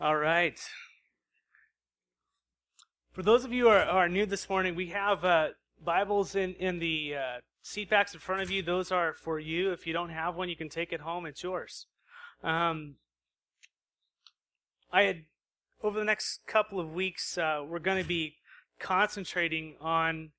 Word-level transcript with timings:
All 0.00 0.16
right. 0.16 0.58
For 3.12 3.22
those 3.22 3.44
of 3.44 3.52
you 3.52 3.64
who 3.64 3.68
are, 3.68 3.84
are 3.84 4.08
new 4.08 4.26
this 4.26 4.48
morning, 4.48 4.74
we 4.74 4.88
have 4.88 5.24
uh, 5.24 5.50
Bibles 5.82 6.34
in, 6.34 6.54
in 6.54 6.80
the 6.80 7.14
uh, 7.14 7.40
seat 7.62 7.90
backs 7.90 8.12
in 8.12 8.18
front 8.18 8.42
of 8.42 8.50
you. 8.50 8.60
Those 8.60 8.90
are 8.90 9.14
for 9.14 9.38
you. 9.38 9.70
If 9.70 9.86
you 9.86 9.92
don't 9.92 10.08
have 10.08 10.34
one, 10.34 10.48
you 10.48 10.56
can 10.56 10.68
take 10.68 10.92
it 10.92 11.02
home. 11.02 11.26
It's 11.26 11.44
yours. 11.44 11.86
Um, 12.42 12.96
I 14.92 15.02
had, 15.02 15.26
over 15.80 15.96
the 15.96 16.04
next 16.04 16.40
couple 16.44 16.80
of 16.80 16.92
weeks, 16.92 17.38
uh, 17.38 17.62
we're 17.64 17.78
going 17.78 18.02
to 18.02 18.08
be 18.08 18.34
concentrating 18.80 19.76
on 19.80 20.30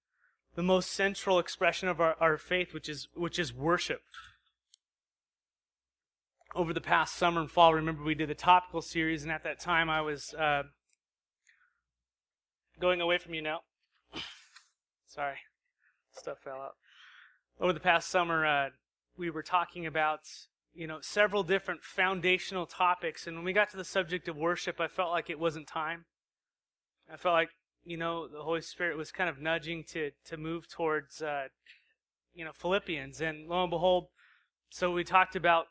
the 0.56 0.64
most 0.64 0.92
central 0.92 1.40
expression 1.40 1.88
of 1.88 2.02
our, 2.02 2.18
our 2.20 2.38
faith, 2.38 2.74
which 2.74 2.90
is, 2.90 3.08
which 3.16 3.40
is 3.40 3.54
worship 3.54 4.02
over 6.56 6.74
the 6.74 6.82
past 6.82 7.18
summer 7.18 7.42
and 7.42 7.52
fall, 7.52 7.74
remember 7.74 8.04
we 8.04 8.16
did 8.16 8.32
a 8.32 8.36
topical 8.36 8.82
series, 8.82 9.24
and 9.24 9.32
at 9.32 9.44
that 9.44 9.60
time 9.60 9.90
I 9.90 10.02
was 10.02 10.34
uh, 10.34 10.64
going 12.80 13.02
away 13.02 13.18
from 13.18 13.34
you 13.34 13.42
now. 13.42 13.60
Sorry, 15.08 15.36
stuff 16.14 16.40
fell 16.40 16.56
out. 16.56 16.76
Over 17.60 17.74
the 17.74 17.80
past 17.82 18.10
summer, 18.10 18.46
uh, 18.46 18.70
we 19.18 19.30
were 19.30 19.44
talking 19.44 19.86
about 19.86 20.22
you 20.74 20.88
know 20.88 21.00
several 21.02 21.44
different 21.44 21.84
foundational 21.84 22.66
topics, 22.66 23.28
and 23.28 23.36
when 23.36 23.46
we 23.46 23.54
got 23.54 23.70
to 23.72 23.78
the 23.78 23.84
subject 23.84 24.28
of 24.30 24.38
worship, 24.38 24.80
I 24.80 24.88
felt 24.88 25.12
like 25.12 25.30
it 25.30 25.40
wasn't 25.40 25.68
time. 25.68 26.06
I 27.12 27.18
felt 27.18 27.34
like 27.34 27.50
you 27.84 27.98
know 27.98 28.30
the 28.30 28.44
Holy 28.44 28.62
Spirit 28.62 28.98
was 28.98 29.12
kind 29.12 29.30
of 29.30 29.42
nudging 29.42 29.84
to 29.90 30.12
to 30.26 30.38
move 30.38 30.70
towards 30.70 31.22
uh, 31.22 31.48
you 32.34 32.46
know 32.46 32.52
Philippians, 32.54 33.20
and 33.20 33.50
lo 33.50 33.64
and 33.64 33.70
behold, 33.70 34.08
so 34.70 34.92
we 34.92 35.04
talked 35.04 35.36
about 35.36 35.66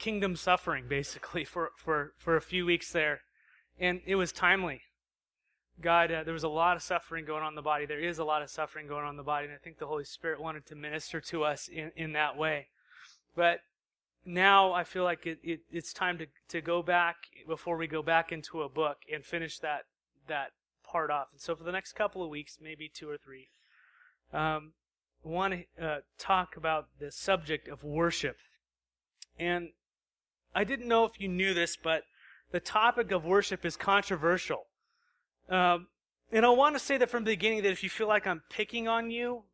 kingdom 0.00 0.34
suffering 0.34 0.86
basically 0.88 1.44
for, 1.44 1.70
for, 1.76 2.14
for 2.18 2.36
a 2.36 2.40
few 2.40 2.66
weeks 2.66 2.90
there. 2.90 3.20
And 3.78 4.00
it 4.04 4.16
was 4.16 4.32
timely. 4.32 4.80
God, 5.80 6.10
uh, 6.10 6.24
there 6.24 6.34
was 6.34 6.42
a 6.42 6.48
lot 6.48 6.76
of 6.76 6.82
suffering 6.82 7.24
going 7.24 7.42
on 7.42 7.52
in 7.52 7.54
the 7.54 7.62
body. 7.62 7.86
There 7.86 8.00
is 8.00 8.18
a 8.18 8.24
lot 8.24 8.42
of 8.42 8.50
suffering 8.50 8.88
going 8.88 9.04
on 9.04 9.10
in 9.10 9.16
the 9.16 9.22
body. 9.22 9.46
And 9.46 9.54
I 9.54 9.58
think 9.58 9.78
the 9.78 9.86
Holy 9.86 10.04
Spirit 10.04 10.40
wanted 10.40 10.66
to 10.66 10.74
minister 10.74 11.20
to 11.20 11.44
us 11.44 11.68
in, 11.68 11.92
in 11.96 12.12
that 12.12 12.36
way. 12.36 12.66
But 13.36 13.60
now 14.24 14.72
I 14.72 14.84
feel 14.84 15.04
like 15.04 15.26
it, 15.26 15.38
it, 15.42 15.60
it's 15.70 15.92
time 15.92 16.18
to, 16.18 16.26
to 16.48 16.60
go 16.60 16.82
back 16.82 17.16
before 17.46 17.76
we 17.76 17.86
go 17.86 18.02
back 18.02 18.32
into 18.32 18.62
a 18.62 18.68
book 18.68 18.98
and 19.12 19.24
finish 19.24 19.58
that, 19.60 19.82
that 20.26 20.48
part 20.84 21.10
off. 21.10 21.28
And 21.32 21.40
so 21.40 21.54
for 21.54 21.64
the 21.64 21.72
next 21.72 21.92
couple 21.92 22.22
of 22.22 22.28
weeks, 22.28 22.58
maybe 22.60 22.90
two 22.92 23.08
or 23.08 23.16
three, 23.16 23.48
um, 24.32 24.72
want 25.22 25.54
to 25.54 25.84
uh, 25.84 25.98
talk 26.18 26.56
about 26.56 26.88
the 26.98 27.10
subject 27.10 27.68
of 27.68 27.84
worship. 27.84 28.36
And 29.38 29.70
I 30.54 30.64
didn't 30.64 30.88
know 30.88 31.04
if 31.04 31.20
you 31.20 31.28
knew 31.28 31.54
this, 31.54 31.76
but 31.76 32.02
the 32.50 32.60
topic 32.60 33.12
of 33.12 33.24
worship 33.24 33.64
is 33.64 33.76
controversial. 33.76 34.66
Um, 35.48 35.86
and 36.32 36.44
I 36.44 36.50
want 36.50 36.74
to 36.76 36.80
say 36.80 36.96
that 36.98 37.10
from 37.10 37.24
the 37.24 37.32
beginning 37.32 37.62
that 37.62 37.72
if 37.72 37.82
you 37.82 37.90
feel 37.90 38.08
like 38.08 38.26
I'm 38.26 38.42
picking 38.50 38.88
on 38.88 39.10
you, 39.10 39.44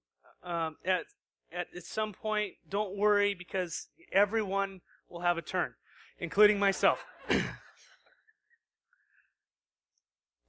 um, 0.42 0.76
at, 0.84 1.04
at, 1.52 1.68
at 1.74 1.84
some 1.84 2.12
point, 2.12 2.54
don't 2.68 2.96
worry 2.96 3.34
because 3.34 3.88
everyone 4.12 4.80
will 5.08 5.20
have 5.20 5.38
a 5.38 5.42
turn, 5.42 5.74
including 6.18 6.58
myself. 6.58 7.04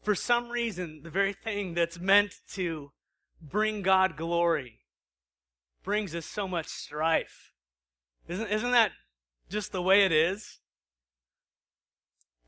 For 0.01 0.15
some 0.15 0.49
reason, 0.49 1.01
the 1.03 1.09
very 1.09 1.33
thing 1.33 1.73
that's 1.73 1.99
meant 1.99 2.35
to 2.53 2.91
bring 3.41 3.81
God 3.81 4.15
glory 4.15 4.79
brings 5.83 6.15
us 6.15 6.25
so 6.25 6.47
much 6.47 6.67
strife. 6.67 7.51
Isn't, 8.27 8.47
isn't 8.47 8.71
that 8.71 8.91
just 9.49 9.71
the 9.71 9.81
way 9.81 10.03
it 10.03 10.11
is? 10.11 10.59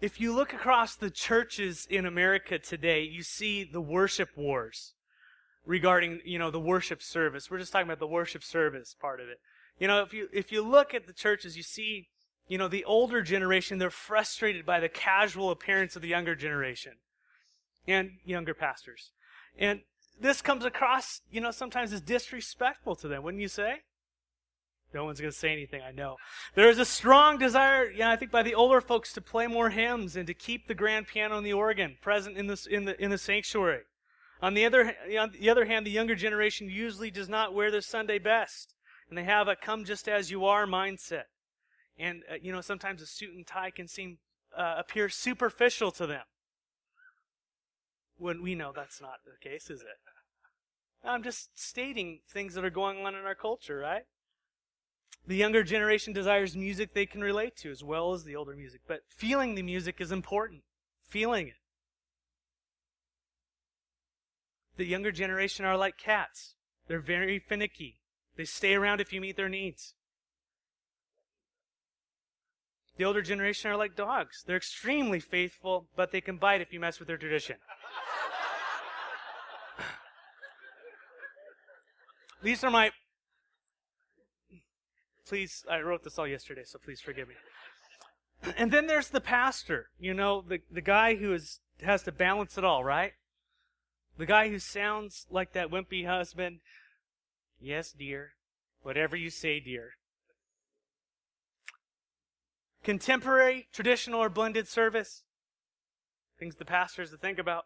If 0.02 0.20
you 0.20 0.34
look 0.34 0.54
across 0.54 0.96
the 0.96 1.10
churches 1.10 1.86
in 1.90 2.06
America 2.06 2.58
today, 2.58 3.04
you 3.04 3.22
see 3.22 3.64
the 3.66 3.82
worship 3.82 4.30
wars 4.38 4.94
regarding, 5.66 6.22
you 6.24 6.40
know, 6.40 6.50
the 6.50 6.60
worship 6.60 7.02
service. 7.02 7.52
We're 7.52 7.60
just 7.60 7.74
talking 7.74 7.88
about 7.88 8.00
the 8.00 8.08
worship 8.08 8.44
service 8.44 8.96
part 9.00 9.20
of 9.20 9.28
it. 9.28 9.40
You 9.78 9.88
know, 9.88 10.02
if 10.02 10.14
you 10.14 10.28
if 10.34 10.52
you 10.52 10.62
look 10.62 10.94
at 10.94 11.06
the 11.06 11.14
churches, 11.14 11.58
you 11.58 11.64
see, 11.64 12.08
you 12.48 12.58
know, 12.58 12.68
the 12.68 12.86
older 12.86 13.22
generation, 13.22 13.78
they're 13.78 13.90
frustrated 13.90 14.66
by 14.66 14.80
the 14.80 14.90
casual 14.90 15.52
appearance 15.52 15.96
of 15.96 16.02
the 16.02 16.08
younger 16.08 16.36
generation 16.36 16.94
and 17.88 18.12
younger 18.26 18.54
pastors. 18.54 19.12
And 19.58 19.82
this 20.20 20.42
comes 20.42 20.66
across, 20.66 21.22
you 21.32 21.42
know, 21.42 21.52
sometimes 21.52 21.94
as 21.94 22.02
disrespectful 22.02 22.96
to 22.98 23.08
them, 23.08 23.24
wouldn't 23.24 23.42
you 23.42 23.48
say? 23.48 23.82
No 24.94 25.06
one's 25.06 25.20
going 25.22 25.32
to 25.32 25.38
say 25.38 25.52
anything, 25.52 25.82
I 25.82 25.92
know. 25.92 26.18
There 26.56 26.70
is 26.70 26.80
a 26.80 26.86
strong 26.86 27.38
desire, 27.38 27.92
yeah, 27.92 28.10
I 28.10 28.16
think, 28.16 28.32
by 28.32 28.42
the 28.42 28.56
older 28.56 28.82
folks 28.82 29.14
to 29.14 29.22
play 29.22 29.46
more 29.46 29.70
hymns 29.70 30.16
and 30.16 30.26
to 30.26 30.34
keep 30.34 30.68
the 30.68 30.74
grand 30.74 31.08
piano 31.08 31.38
and 31.38 31.46
the 31.46 31.54
organ 31.54 31.98
present 32.02 32.38
in, 32.38 32.48
this, 32.48 32.66
in, 32.66 32.86
the, 32.86 33.00
in 33.02 33.12
the 33.12 33.18
sanctuary. 33.18 33.84
On 34.42 34.56
the, 34.56 34.66
other, 34.66 34.96
on 35.20 35.32
the 35.40 35.50
other 35.50 35.66
hand, 35.66 35.86
the 35.86 35.92
younger 35.92 36.16
generation 36.16 36.70
usually 36.70 37.12
does 37.12 37.30
not 37.30 37.54
wear 37.54 37.70
their 37.70 37.82
Sunday 37.82 38.18
best, 38.18 38.74
and 39.10 39.18
they 39.18 39.24
have 39.24 39.48
a 39.48 39.56
come 39.56 39.86
just 39.86 40.08
as 40.08 40.32
you 40.32 40.46
are 40.46 40.66
mindset. 40.66 41.26
And, 41.98 42.24
uh, 42.32 42.36
you 42.42 42.52
know, 42.52 42.62
sometimes 42.62 43.02
a 43.02 43.06
suit 43.06 43.36
and 43.36 43.46
tie 43.46 43.70
can 43.70 43.88
seem, 43.88 44.18
uh, 44.58 44.76
appear 44.78 45.10
superficial 45.10 45.92
to 45.92 46.08
them. 46.08 46.24
When 48.18 48.42
we 48.42 48.56
know 48.56 48.72
that's 48.76 49.02
not 49.02 49.20
the 49.24 49.50
case, 49.50 49.70
is 49.70 49.82
it? 49.82 51.08
I'm 51.08 51.24
just 51.24 51.58
stating 51.60 52.22
things 52.28 52.56
that 52.56 52.66
are 52.66 52.70
going 52.70 53.06
on 53.06 53.16
in 53.16 53.26
our 53.26 53.36
culture, 53.36 53.78
right? 53.78 54.04
The 55.28 55.36
younger 55.36 55.64
generation 55.64 56.14
desires 56.14 56.56
music 56.56 56.94
they 56.94 57.06
can 57.06 57.22
relate 57.22 57.58
to 57.58 57.70
as 57.70 57.84
well 57.84 58.14
as 58.14 58.24
the 58.24 58.36
older 58.36 58.56
music, 58.56 58.82
but 58.88 59.02
feeling 59.08 59.56
the 59.56 59.62
music 59.62 60.00
is 60.00 60.12
important. 60.12 60.64
Feeling 61.08 61.48
it. 61.48 61.54
The 64.78 64.86
younger 64.86 65.12
generation 65.12 65.66
are 65.66 65.78
like 65.78 65.98
cats. 65.98 66.56
They're 66.88 67.02
very 67.02 67.38
finicky. 67.38 68.00
They 68.38 68.46
stay 68.46 68.76
around 68.76 69.02
if 69.02 69.12
you 69.12 69.20
meet 69.20 69.36
their 69.36 69.50
needs. 69.50 69.94
The 72.96 73.06
older 73.06 73.22
generation 73.22 73.70
are 73.72 73.78
like 73.78 73.96
dogs. 73.96 74.44
They're 74.46 74.58
extremely 74.58 75.20
faithful, 75.20 75.88
but 75.96 76.12
they 76.12 76.22
can 76.22 76.38
bite 76.38 76.62
if 76.62 76.74
you 76.74 76.80
mess 76.80 77.00
with 77.00 77.08
their 77.08 77.18
tradition. 77.18 77.58
These 82.42 82.64
are 82.64 82.72
my 82.72 82.92
Please, 85.30 85.64
I 85.70 85.82
wrote 85.82 86.04
this 86.04 86.18
all 86.18 86.26
yesterday, 86.28 86.64
so 86.66 86.80
please 86.84 87.00
forgive 87.00 87.28
me. 87.28 87.36
And 88.58 88.72
then 88.72 88.88
there's 88.88 89.10
the 89.10 89.22
pastor, 89.22 89.90
you 90.00 90.16
know, 90.16 90.42
the, 90.42 90.62
the 90.72 90.82
guy 90.82 91.16
who 91.16 91.34
is, 91.34 91.60
has 91.84 92.02
to 92.04 92.12
balance 92.12 92.58
it 92.58 92.64
all, 92.64 92.84
right? 92.84 93.12
The 94.18 94.26
guy 94.26 94.50
who 94.50 94.58
sounds 94.58 95.28
like 95.30 95.54
that 95.54 95.70
wimpy 95.70 96.08
husband. 96.08 96.62
Yes, 97.62 97.92
dear. 97.92 98.32
Whatever 98.82 99.16
you 99.16 99.30
say, 99.30 99.60
dear. 99.60 99.92
Contemporary, 102.84 103.68
traditional, 103.72 104.24
or 104.24 104.30
blended 104.30 104.68
service. 104.68 105.22
Things 106.40 106.56
the 106.56 106.66
pastors 106.66 107.12
to 107.12 107.18
think 107.18 107.38
about. 107.38 107.66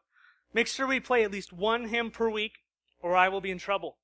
Make 0.54 0.68
sure 0.68 0.86
we 0.86 1.00
play 1.00 1.24
at 1.24 1.32
least 1.32 1.54
one 1.54 1.88
hymn 1.88 2.12
per 2.12 2.30
week, 2.30 2.58
or 3.02 3.16
I 3.16 3.30
will 3.30 3.42
be 3.42 3.52
in 3.52 3.58
trouble. 3.58 4.00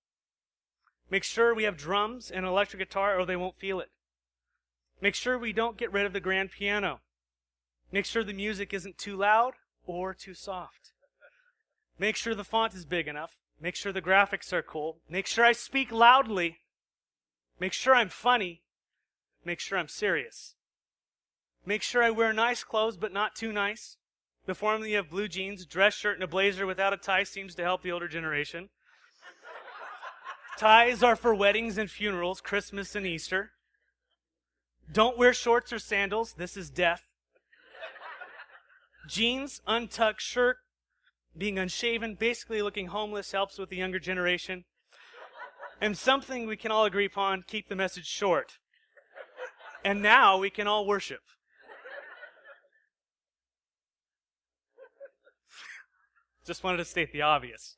Make 1.10 1.24
sure 1.24 1.54
we 1.54 1.64
have 1.64 1.78
drums 1.78 2.30
and 2.30 2.46
electric 2.46 2.80
guitar 2.80 3.20
or 3.20 3.26
they 3.26 3.36
won't 3.36 3.56
feel 3.56 3.80
it. 3.80 3.90
Make 5.02 5.16
sure 5.16 5.38
we 5.38 5.54
don't 5.54 5.78
get 5.78 5.92
rid 5.92 6.06
of 6.06 6.14
the 6.14 6.20
grand 6.20 6.52
piano. 6.52 7.00
Make 7.92 8.06
sure 8.06 8.24
the 8.24 8.34
music 8.34 8.74
isn't 8.74 8.98
too 8.98 9.16
loud 9.16 9.54
or 9.86 10.14
too 10.14 10.34
soft. 10.34 10.92
Make 11.98 12.16
sure 12.16 12.36
the 12.36 12.44
font 12.44 12.74
is 12.74 12.86
big 12.86 13.08
enough. 13.08 13.38
Make 13.60 13.76
sure 13.76 13.92
the 13.92 14.02
graphics 14.02 14.54
are 14.54 14.62
cool. 14.62 15.00
Make 15.10 15.26
sure 15.26 15.44
I 15.44 15.52
speak 15.52 15.92
loudly. 15.92 16.60
Make 17.60 17.74
sure 17.74 17.96
I'm 17.96 18.10
funny. 18.10 18.62
Make 19.44 19.60
sure 19.60 19.78
I'm 19.78 19.88
serious. 19.88 20.56
Make 21.66 21.82
sure 21.82 22.04
I 22.04 22.10
wear 22.10 22.32
nice 22.32 22.64
clothes, 22.64 22.98
but 22.98 23.12
not 23.12 23.36
too 23.36 23.52
nice. 23.52 23.98
The 24.46 24.56
formula 24.56 25.00
of 25.00 25.10
blue 25.10 25.28
jeans, 25.28 25.66
dress 25.66 25.94
shirt, 25.94 26.16
and 26.16 26.24
a 26.24 26.28
blazer 26.28 26.66
without 26.66 26.94
a 26.94 26.98
tie 26.98 27.24
seems 27.24 27.54
to 27.56 27.64
help 27.64 27.82
the 27.82 27.92
older 27.92 28.08
generation. 28.08 28.70
Ties 30.60 31.02
are 31.02 31.16
for 31.16 31.34
weddings 31.34 31.78
and 31.78 31.90
funerals, 31.90 32.42
Christmas 32.42 32.94
and 32.94 33.08
Easter. 33.08 33.52
Don't 34.92 35.18
wear 35.18 35.34
shorts 35.34 35.72
or 35.72 35.80
sandals. 35.80 36.34
This 36.34 36.58
is 36.58 36.70
death. 36.70 37.04
Jeans, 39.08 39.62
untucked 39.66 40.20
shirt, 40.20 40.58
being 41.38 41.58
unshaven, 41.58 42.16
basically 42.16 42.62
looking 42.62 42.88
homeless 42.88 43.32
helps 43.32 43.58
with 43.58 43.70
the 43.70 43.78
younger 43.78 44.00
generation. 44.00 44.66
And 45.80 45.98
something 45.98 46.46
we 46.46 46.58
can 46.58 46.72
all 46.72 46.84
agree 46.84 47.06
upon 47.06 47.46
keep 47.48 47.70
the 47.70 47.76
message 47.78 48.06
short. 48.06 48.58
And 49.86 50.02
now 50.02 50.38
we 50.38 50.50
can 50.50 50.68
all 50.68 50.86
worship. 50.86 51.22
Just 56.46 56.66
wanted 56.66 56.80
to 56.80 56.86
state 56.86 57.14
the 57.14 57.22
obvious. 57.22 57.78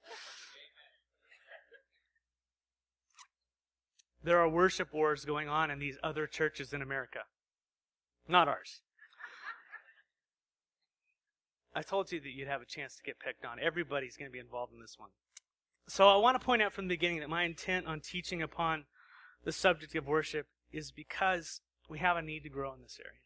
There 4.23 4.39
are 4.39 4.49
worship 4.49 4.93
wars 4.93 5.25
going 5.25 5.49
on 5.49 5.71
in 5.71 5.79
these 5.79 5.97
other 6.03 6.27
churches 6.27 6.73
in 6.73 6.81
America. 6.81 7.19
Not 8.27 8.47
ours. 8.47 8.81
I 11.73 11.81
told 11.81 12.11
you 12.11 12.19
that 12.19 12.29
you'd 12.29 12.47
have 12.47 12.61
a 12.61 12.65
chance 12.65 12.95
to 12.97 13.03
get 13.03 13.19
picked 13.19 13.45
on. 13.45 13.57
Everybody's 13.59 14.17
going 14.17 14.29
to 14.29 14.33
be 14.33 14.39
involved 14.39 14.73
in 14.73 14.81
this 14.81 14.97
one. 14.99 15.09
So 15.87 16.07
I 16.07 16.17
want 16.17 16.39
to 16.39 16.45
point 16.45 16.61
out 16.61 16.73
from 16.73 16.85
the 16.85 16.95
beginning 16.95 17.19
that 17.19 17.29
my 17.29 17.43
intent 17.43 17.87
on 17.87 18.01
teaching 18.01 18.41
upon 18.41 18.85
the 19.43 19.51
subject 19.51 19.95
of 19.95 20.05
worship 20.05 20.47
is 20.71 20.91
because 20.91 21.61
we 21.89 21.99
have 21.99 22.17
a 22.17 22.21
need 22.21 22.43
to 22.43 22.49
grow 22.49 22.73
in 22.73 22.81
this 22.81 22.99
area. 22.99 23.19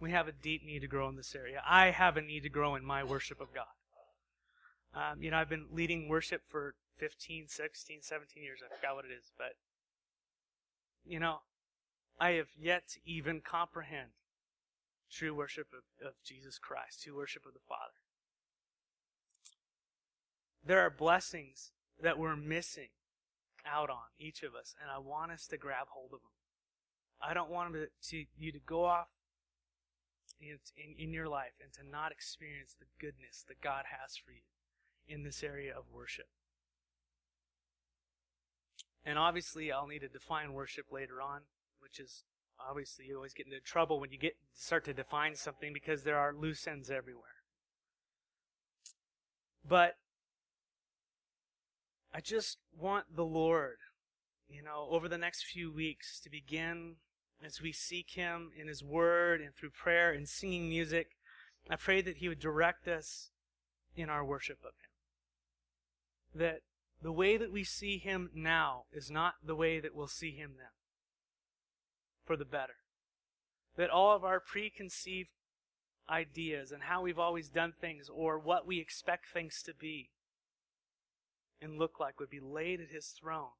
We 0.00 0.10
have 0.12 0.28
a 0.28 0.32
deep 0.32 0.64
need 0.64 0.80
to 0.80 0.86
grow 0.86 1.08
in 1.08 1.16
this 1.16 1.34
area. 1.34 1.62
I 1.68 1.90
have 1.90 2.16
a 2.16 2.22
need 2.22 2.42
to 2.42 2.48
grow 2.48 2.74
in 2.74 2.84
my 2.84 3.04
worship 3.04 3.40
of 3.40 3.48
God. 3.54 3.66
Um, 4.94 5.22
you 5.22 5.30
know, 5.30 5.36
I've 5.36 5.48
been 5.48 5.66
leading 5.72 6.08
worship 6.08 6.42
for 6.48 6.74
15, 6.96 7.48
16, 7.48 7.98
17 8.02 8.42
years. 8.42 8.60
I 8.64 8.74
forgot 8.74 8.96
what 8.96 9.04
it 9.04 9.12
is, 9.12 9.30
but, 9.36 9.54
you 11.08 11.18
know, 11.18 11.38
I 12.20 12.32
have 12.32 12.48
yet 12.58 12.88
to 12.88 13.00
even 13.04 13.40
comprehend 13.40 14.10
true 15.10 15.34
worship 15.34 15.68
of, 15.72 16.06
of 16.06 16.14
Jesus 16.24 16.58
Christ, 16.58 17.02
true 17.04 17.16
worship 17.16 17.46
of 17.46 17.54
the 17.54 17.60
Father. 17.66 17.98
There 20.64 20.80
are 20.80 20.90
blessings 20.90 21.72
that 22.02 22.18
we're 22.18 22.36
missing 22.36 22.88
out 23.66 23.90
on, 23.90 24.12
each 24.18 24.42
of 24.42 24.54
us, 24.54 24.74
and 24.80 24.90
I 24.90 24.98
want 24.98 25.32
us 25.32 25.46
to 25.48 25.56
grab 25.56 25.88
hold 25.90 26.12
of 26.12 26.20
them. 26.20 26.30
I 27.20 27.34
don't 27.34 27.50
want 27.50 27.72
to, 27.72 27.86
to, 28.10 28.24
you 28.36 28.52
to 28.52 28.60
go 28.60 28.84
off 28.84 29.08
in, 30.40 30.58
in, 30.76 31.06
in 31.08 31.12
your 31.12 31.28
life 31.28 31.58
and 31.62 31.72
to 31.74 31.90
not 31.90 32.12
experience 32.12 32.76
the 32.78 32.86
goodness 33.00 33.44
that 33.48 33.60
God 33.60 33.84
has 34.00 34.16
for 34.16 34.32
you 34.32 34.44
in 35.08 35.24
this 35.24 35.42
area 35.42 35.72
of 35.76 35.84
worship. 35.92 36.26
And 39.08 39.18
obviously, 39.18 39.72
I'll 39.72 39.86
need 39.86 40.00
to 40.00 40.08
define 40.08 40.52
worship 40.52 40.92
later 40.92 41.22
on, 41.22 41.40
which 41.80 41.98
is 41.98 42.24
obviously 42.60 43.06
you 43.06 43.16
always 43.16 43.32
get 43.32 43.46
into 43.46 43.58
trouble 43.58 44.00
when 44.00 44.12
you 44.12 44.18
get 44.18 44.36
start 44.52 44.84
to 44.84 44.92
define 44.92 45.34
something 45.34 45.72
because 45.72 46.02
there 46.02 46.18
are 46.18 46.34
loose 46.34 46.66
ends 46.66 46.90
everywhere. 46.90 47.40
But 49.66 49.94
I 52.12 52.20
just 52.20 52.58
want 52.78 53.16
the 53.16 53.24
Lord, 53.24 53.78
you 54.46 54.62
know, 54.62 54.88
over 54.90 55.08
the 55.08 55.16
next 55.16 55.44
few 55.44 55.72
weeks 55.72 56.20
to 56.20 56.28
begin 56.28 56.96
as 57.42 57.62
we 57.62 57.72
seek 57.72 58.10
Him 58.10 58.50
in 58.60 58.68
His 58.68 58.84
Word 58.84 59.40
and 59.40 59.54
through 59.54 59.70
prayer 59.70 60.12
and 60.12 60.28
singing 60.28 60.68
music. 60.68 61.12
I 61.70 61.76
pray 61.76 62.02
that 62.02 62.18
He 62.18 62.28
would 62.28 62.40
direct 62.40 62.86
us 62.86 63.30
in 63.96 64.10
our 64.10 64.22
worship 64.22 64.58
of 64.58 64.72
Him. 66.34 66.40
That 66.42 66.60
the 67.02 67.12
way 67.12 67.36
that 67.36 67.52
we 67.52 67.64
see 67.64 67.98
Him 67.98 68.30
now 68.34 68.84
is 68.92 69.10
not 69.10 69.34
the 69.44 69.54
way 69.54 69.80
that 69.80 69.94
we'll 69.94 70.08
see 70.08 70.32
Him 70.32 70.54
then 70.56 70.72
for 72.24 72.36
the 72.36 72.44
better. 72.44 72.74
That 73.76 73.90
all 73.90 74.14
of 74.14 74.24
our 74.24 74.40
preconceived 74.40 75.30
ideas 76.10 76.72
and 76.72 76.84
how 76.84 77.02
we've 77.02 77.18
always 77.18 77.48
done 77.48 77.72
things 77.80 78.08
or 78.12 78.38
what 78.38 78.66
we 78.66 78.80
expect 78.80 79.26
things 79.32 79.62
to 79.64 79.74
be 79.74 80.10
and 81.60 81.78
look 81.78 82.00
like 82.00 82.18
would 82.18 82.30
be 82.30 82.40
laid 82.40 82.80
at 82.80 82.88
His 82.90 83.06
throne. 83.06 83.50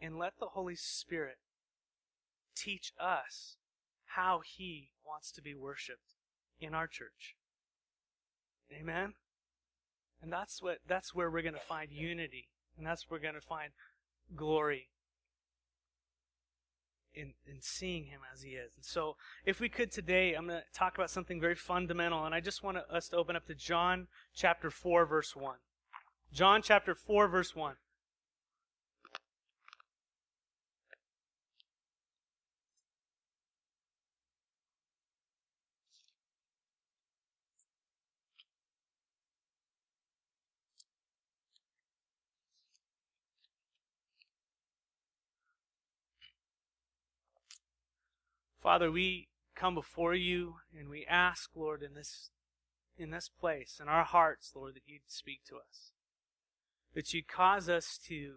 And 0.00 0.18
let 0.18 0.34
the 0.40 0.46
Holy 0.46 0.76
Spirit 0.76 1.36
teach 2.56 2.92
us 2.98 3.56
how 4.16 4.40
He 4.44 4.90
wants 5.06 5.30
to 5.32 5.42
be 5.42 5.54
worshiped 5.54 6.14
in 6.60 6.74
our 6.74 6.86
church. 6.86 7.36
Amen? 8.72 9.14
And 10.22 10.32
that's 10.32 10.62
what 10.62 10.78
that's 10.86 11.14
where 11.14 11.30
we're 11.30 11.42
going 11.42 11.54
to 11.54 11.60
find 11.60 11.90
unity. 11.90 12.48
And 12.76 12.86
that's 12.86 13.08
where 13.08 13.18
we're 13.18 13.22
going 13.22 13.34
to 13.34 13.46
find 13.46 13.72
glory 14.36 14.88
in, 17.14 17.34
in 17.46 17.60
seeing 17.60 18.06
him 18.06 18.20
as 18.32 18.42
he 18.42 18.50
is. 18.50 18.76
And 18.76 18.84
so, 18.84 19.16
if 19.44 19.60
we 19.60 19.68
could 19.68 19.90
today, 19.90 20.34
I'm 20.34 20.46
going 20.46 20.60
to 20.60 20.78
talk 20.78 20.96
about 20.96 21.10
something 21.10 21.40
very 21.40 21.54
fundamental, 21.54 22.24
and 22.24 22.34
I 22.34 22.40
just 22.40 22.62
want 22.62 22.78
us 22.78 23.08
to 23.08 23.16
open 23.16 23.36
up 23.36 23.46
to 23.46 23.54
John 23.54 24.06
chapter 24.34 24.70
4, 24.70 25.06
verse 25.06 25.34
1. 25.34 25.56
John 26.32 26.62
chapter 26.62 26.94
4, 26.94 27.28
verse 27.28 27.54
1. 27.54 27.74
Father, 48.62 48.90
we 48.90 49.28
come 49.54 49.74
before 49.74 50.14
you 50.14 50.56
and 50.78 50.88
we 50.88 51.06
ask, 51.06 51.50
Lord, 51.54 51.82
in 51.82 51.94
this 51.94 52.30
in 52.98 53.10
this 53.10 53.30
place, 53.30 53.80
in 53.80 53.88
our 53.88 54.04
hearts, 54.04 54.52
Lord, 54.54 54.74
that 54.74 54.82
you'd 54.86 55.00
speak 55.06 55.40
to 55.48 55.56
us. 55.56 55.92
That 56.94 57.14
you'd 57.14 57.28
cause 57.28 57.66
us 57.68 57.98
to 58.08 58.34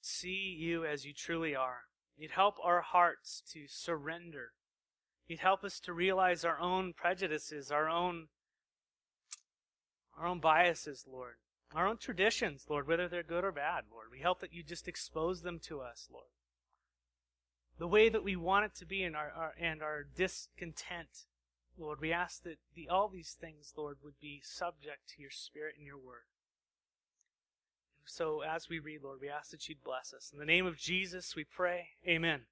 see 0.00 0.56
you 0.58 0.84
as 0.84 1.04
you 1.04 1.12
truly 1.14 1.54
are. 1.54 1.82
You'd 2.16 2.32
help 2.32 2.56
our 2.64 2.80
hearts 2.80 3.44
to 3.52 3.66
surrender. 3.68 4.50
You'd 5.28 5.38
help 5.38 5.62
us 5.62 5.78
to 5.80 5.92
realize 5.92 6.44
our 6.44 6.58
own 6.58 6.94
prejudices, 6.94 7.70
our 7.70 7.88
own 7.88 8.28
our 10.18 10.26
own 10.26 10.40
biases, 10.40 11.04
Lord. 11.08 11.34
Our 11.72 11.86
own 11.86 11.98
traditions, 11.98 12.66
Lord, 12.68 12.88
whether 12.88 13.06
they're 13.06 13.22
good 13.22 13.44
or 13.44 13.52
bad, 13.52 13.84
Lord. 13.92 14.06
We 14.10 14.18
help 14.18 14.40
that 14.40 14.52
you 14.52 14.64
just 14.64 14.88
expose 14.88 15.42
them 15.42 15.60
to 15.60 15.80
us, 15.80 16.08
Lord 16.10 16.30
the 17.78 17.86
way 17.86 18.08
that 18.08 18.24
we 18.24 18.36
want 18.36 18.64
it 18.64 18.74
to 18.76 18.86
be 18.86 19.02
and 19.02 19.16
our, 19.16 19.30
our 19.30 19.54
and 19.60 19.82
our 19.82 20.06
discontent. 20.16 21.26
Lord, 21.78 22.00
we 22.00 22.12
ask 22.12 22.42
that 22.42 22.58
the, 22.74 22.88
all 22.88 23.08
these 23.08 23.36
things, 23.40 23.72
Lord, 23.76 23.98
would 24.02 24.18
be 24.20 24.40
subject 24.42 25.08
to 25.14 25.22
your 25.22 25.30
Spirit 25.30 25.76
and 25.78 25.86
your 25.86 25.98
Word. 25.98 26.26
So 28.04 28.40
as 28.40 28.68
we 28.68 28.78
read, 28.78 29.02
Lord, 29.04 29.18
we 29.20 29.28
ask 29.28 29.50
that 29.50 29.68
you'd 29.68 29.84
bless 29.84 30.12
us. 30.12 30.30
In 30.32 30.40
the 30.40 30.44
name 30.44 30.66
of 30.66 30.76
Jesus, 30.76 31.36
we 31.36 31.44
pray. 31.44 31.88
Amen. 32.06 32.42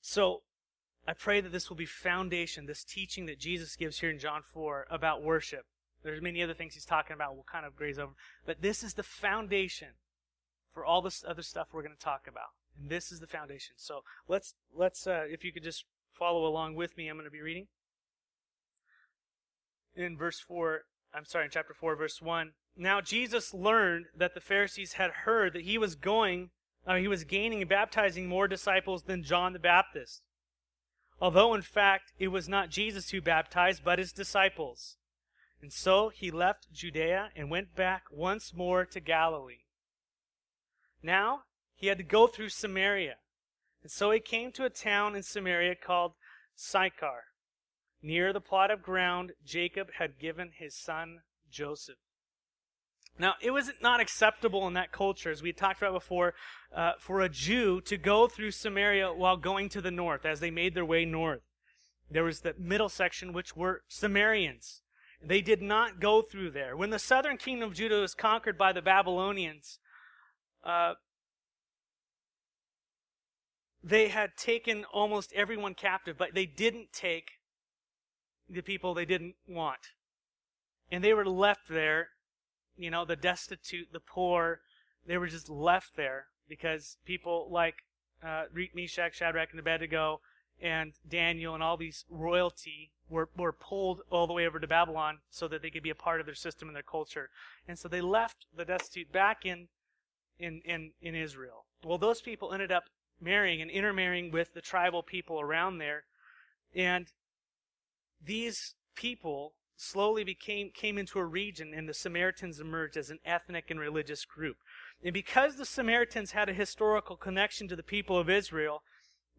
So 0.00 0.42
I 1.08 1.14
pray 1.14 1.40
that 1.40 1.50
this 1.50 1.68
will 1.68 1.76
be 1.76 1.86
foundation, 1.86 2.66
this 2.66 2.84
teaching 2.84 3.26
that 3.26 3.40
Jesus 3.40 3.74
gives 3.74 3.98
here 3.98 4.10
in 4.10 4.18
John 4.18 4.42
4 4.42 4.86
about 4.90 5.22
worship. 5.22 5.64
There's 6.04 6.22
many 6.22 6.42
other 6.42 6.54
things 6.54 6.74
he's 6.74 6.84
talking 6.84 7.14
about 7.14 7.34
we'll 7.34 7.46
kind 7.50 7.64
of 7.64 7.74
graze 7.74 7.98
over. 7.98 8.12
But 8.46 8.60
this 8.60 8.82
is 8.84 8.94
the 8.94 9.02
foundation 9.02 9.88
for 10.74 10.84
all 10.84 11.00
this 11.00 11.24
other 11.26 11.42
stuff 11.42 11.68
we're 11.72 11.82
going 11.82 11.96
to 11.96 12.04
talk 12.04 12.26
about. 12.28 12.50
And 12.78 12.90
this 12.90 13.12
is 13.12 13.20
the 13.20 13.26
foundation. 13.26 13.74
So 13.76 14.02
let's 14.28 14.54
let's 14.74 15.06
uh, 15.06 15.24
if 15.30 15.44
you 15.44 15.52
could 15.52 15.62
just 15.62 15.84
follow 16.12 16.44
along 16.44 16.74
with 16.74 16.96
me, 16.96 17.08
I'm 17.08 17.16
going 17.16 17.24
to 17.24 17.30
be 17.30 17.40
reading 17.40 17.68
in 19.94 20.18
verse 20.18 20.40
four. 20.40 20.82
I'm 21.14 21.24
sorry, 21.24 21.44
in 21.44 21.50
chapter 21.52 21.72
four, 21.72 21.94
verse 21.94 22.20
one. 22.20 22.52
Now 22.76 23.00
Jesus 23.00 23.54
learned 23.54 24.06
that 24.16 24.34
the 24.34 24.40
Pharisees 24.40 24.94
had 24.94 25.10
heard 25.24 25.52
that 25.52 25.62
he 25.62 25.78
was 25.78 25.94
going, 25.94 26.50
uh, 26.84 26.96
he 26.96 27.06
was 27.06 27.22
gaining 27.22 27.60
and 27.60 27.70
baptizing 27.70 28.26
more 28.26 28.48
disciples 28.48 29.04
than 29.04 29.22
John 29.22 29.52
the 29.52 29.60
Baptist. 29.60 30.22
Although 31.20 31.54
in 31.54 31.62
fact 31.62 32.12
it 32.18 32.28
was 32.28 32.48
not 32.48 32.70
Jesus 32.70 33.10
who 33.10 33.20
baptized, 33.20 33.82
but 33.84 34.00
his 34.00 34.12
disciples. 34.12 34.96
And 35.62 35.72
so 35.72 36.10
he 36.10 36.30
left 36.30 36.72
Judea 36.72 37.30
and 37.36 37.48
went 37.48 37.76
back 37.76 38.02
once 38.10 38.52
more 38.52 38.84
to 38.86 39.00
Galilee. 39.00 39.63
Now 41.04 41.42
he 41.76 41.88
had 41.88 41.98
to 41.98 42.04
go 42.04 42.26
through 42.26 42.48
Samaria. 42.48 43.16
And 43.82 43.92
so 43.92 44.10
he 44.10 44.20
came 44.20 44.50
to 44.52 44.64
a 44.64 44.70
town 44.70 45.14
in 45.14 45.22
Samaria 45.22 45.74
called 45.74 46.12
Sychar, 46.56 47.24
near 48.02 48.32
the 48.32 48.40
plot 48.40 48.70
of 48.70 48.82
ground 48.82 49.32
Jacob 49.44 49.88
had 49.98 50.18
given 50.18 50.52
his 50.58 50.74
son 50.74 51.18
Joseph. 51.50 51.98
Now, 53.18 53.34
it 53.40 53.52
was 53.52 53.70
not 53.80 54.00
acceptable 54.00 54.66
in 54.66 54.72
that 54.74 54.90
culture, 54.90 55.30
as 55.30 55.42
we 55.42 55.52
talked 55.52 55.80
about 55.80 55.92
before, 55.92 56.34
uh, 56.74 56.92
for 56.98 57.20
a 57.20 57.28
Jew 57.28 57.80
to 57.82 57.96
go 57.96 58.26
through 58.26 58.50
Samaria 58.50 59.12
while 59.12 59.36
going 59.36 59.68
to 59.68 59.80
the 59.80 59.92
north, 59.92 60.24
as 60.24 60.40
they 60.40 60.50
made 60.50 60.74
their 60.74 60.84
way 60.84 61.04
north. 61.04 61.42
There 62.10 62.24
was 62.24 62.40
the 62.40 62.54
middle 62.58 62.88
section, 62.88 63.32
which 63.32 63.54
were 63.54 63.82
Samaritans. 63.88 64.82
They 65.22 65.42
did 65.42 65.62
not 65.62 66.00
go 66.00 66.22
through 66.22 66.50
there. 66.52 66.76
When 66.76 66.90
the 66.90 66.98
southern 66.98 67.36
kingdom 67.36 67.68
of 67.68 67.76
Judah 67.76 68.00
was 68.00 68.14
conquered 68.14 68.58
by 68.58 68.72
the 68.72 68.82
Babylonians, 68.82 69.78
uh, 70.64 70.94
they 73.82 74.08
had 74.08 74.36
taken 74.36 74.84
almost 74.92 75.32
everyone 75.34 75.74
captive, 75.74 76.16
but 76.18 76.34
they 76.34 76.46
didn't 76.46 76.92
take 76.92 77.32
the 78.48 78.62
people 78.62 78.94
they 78.94 79.04
didn't 79.04 79.34
want. 79.46 79.80
And 80.90 81.04
they 81.04 81.12
were 81.12 81.26
left 81.26 81.68
there, 81.68 82.08
you 82.76 82.90
know, 82.90 83.04
the 83.04 83.16
destitute, 83.16 83.88
the 83.92 84.00
poor, 84.00 84.60
they 85.06 85.18
were 85.18 85.26
just 85.26 85.50
left 85.50 85.96
there 85.96 86.26
because 86.48 86.96
people 87.04 87.48
like 87.50 87.74
uh, 88.24 88.44
Meshach, 88.74 89.14
Shadrach, 89.14 89.50
and 89.50 89.60
Abednego, 89.60 90.20
and 90.62 90.92
Daniel, 91.06 91.54
and 91.54 91.62
all 91.62 91.76
these 91.76 92.04
royalty 92.08 92.90
were, 93.08 93.28
were 93.36 93.52
pulled 93.52 94.00
all 94.10 94.26
the 94.26 94.32
way 94.32 94.46
over 94.46 94.58
to 94.58 94.66
Babylon 94.66 95.18
so 95.30 95.46
that 95.48 95.60
they 95.62 95.70
could 95.70 95.82
be 95.82 95.90
a 95.90 95.94
part 95.94 96.20
of 96.20 96.26
their 96.26 96.34
system 96.34 96.68
and 96.68 96.76
their 96.76 96.82
culture. 96.82 97.28
And 97.68 97.78
so 97.78 97.88
they 97.88 98.00
left 98.00 98.46
the 98.56 98.64
destitute 98.64 99.12
back 99.12 99.44
in 99.44 99.68
in, 100.38 100.60
in, 100.64 100.92
in 101.00 101.14
Israel. 101.14 101.66
Well, 101.84 101.98
those 101.98 102.20
people 102.20 102.52
ended 102.52 102.72
up 102.72 102.84
marrying 103.20 103.62
and 103.62 103.70
intermarrying 103.70 104.30
with 104.30 104.54
the 104.54 104.60
tribal 104.60 105.02
people 105.02 105.40
around 105.40 105.78
there. 105.78 106.04
And 106.74 107.06
these 108.24 108.74
people 108.96 109.54
slowly 109.76 110.22
became 110.22 110.70
came 110.70 110.98
into 110.98 111.18
a 111.18 111.24
region 111.24 111.72
and 111.74 111.88
the 111.88 111.94
Samaritans 111.94 112.60
emerged 112.60 112.96
as 112.96 113.10
an 113.10 113.18
ethnic 113.24 113.70
and 113.70 113.80
religious 113.80 114.24
group. 114.24 114.56
And 115.02 115.12
because 115.12 115.56
the 115.56 115.66
Samaritans 115.66 116.30
had 116.30 116.48
a 116.48 116.54
historical 116.54 117.16
connection 117.16 117.68
to 117.68 117.76
the 117.76 117.82
people 117.82 118.18
of 118.18 118.30
Israel, 118.30 118.82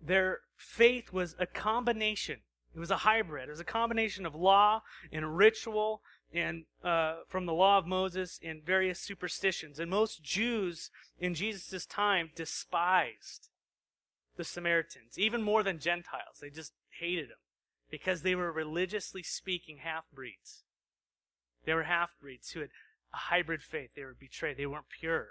their 0.01 0.39
faith 0.57 1.13
was 1.13 1.35
a 1.39 1.45
combination. 1.45 2.39
It 2.75 2.79
was 2.79 2.91
a 2.91 2.97
hybrid. 2.97 3.47
It 3.47 3.51
was 3.51 3.61
a 3.61 3.65
combination 3.65 4.25
of 4.25 4.35
law 4.35 4.81
and 5.11 5.37
ritual 5.37 6.01
and 6.33 6.65
uh, 6.83 7.17
from 7.27 7.45
the 7.45 7.53
law 7.53 7.77
of 7.77 7.87
Moses 7.87 8.39
and 8.43 8.63
various 8.63 8.99
superstitions. 8.99 9.79
And 9.79 9.89
most 9.89 10.23
Jews 10.23 10.89
in 11.19 11.33
Jesus' 11.33 11.85
time 11.85 12.31
despised 12.35 13.49
the 14.35 14.43
Samaritans, 14.43 15.17
even 15.17 15.41
more 15.41 15.63
than 15.63 15.79
Gentiles. 15.79 16.39
They 16.41 16.49
just 16.49 16.73
hated 16.99 17.29
them 17.29 17.37
because 17.89 18.21
they 18.21 18.35
were 18.35 18.51
religiously 18.51 19.23
speaking 19.23 19.77
half 19.77 20.03
breeds. 20.13 20.63
They 21.65 21.73
were 21.73 21.83
half 21.83 22.15
breeds 22.19 22.51
who 22.51 22.61
had 22.61 22.69
a 23.13 23.17
hybrid 23.17 23.61
faith. 23.61 23.91
They 23.95 24.03
were 24.03 24.15
betrayed. 24.19 24.57
They 24.57 24.65
weren't 24.65 24.89
pure. 24.89 25.29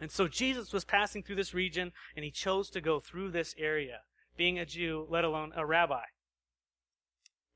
And 0.00 0.10
so 0.10 0.28
Jesus 0.28 0.72
was 0.72 0.84
passing 0.84 1.22
through 1.22 1.36
this 1.36 1.54
region 1.54 1.92
and 2.16 2.24
he 2.24 2.30
chose 2.30 2.68
to 2.70 2.80
go 2.80 3.00
through 3.00 3.30
this 3.30 3.54
area, 3.56 4.00
being 4.36 4.58
a 4.58 4.66
Jew, 4.66 5.06
let 5.08 5.24
alone 5.24 5.52
a 5.56 5.64
rabbi. 5.64 6.04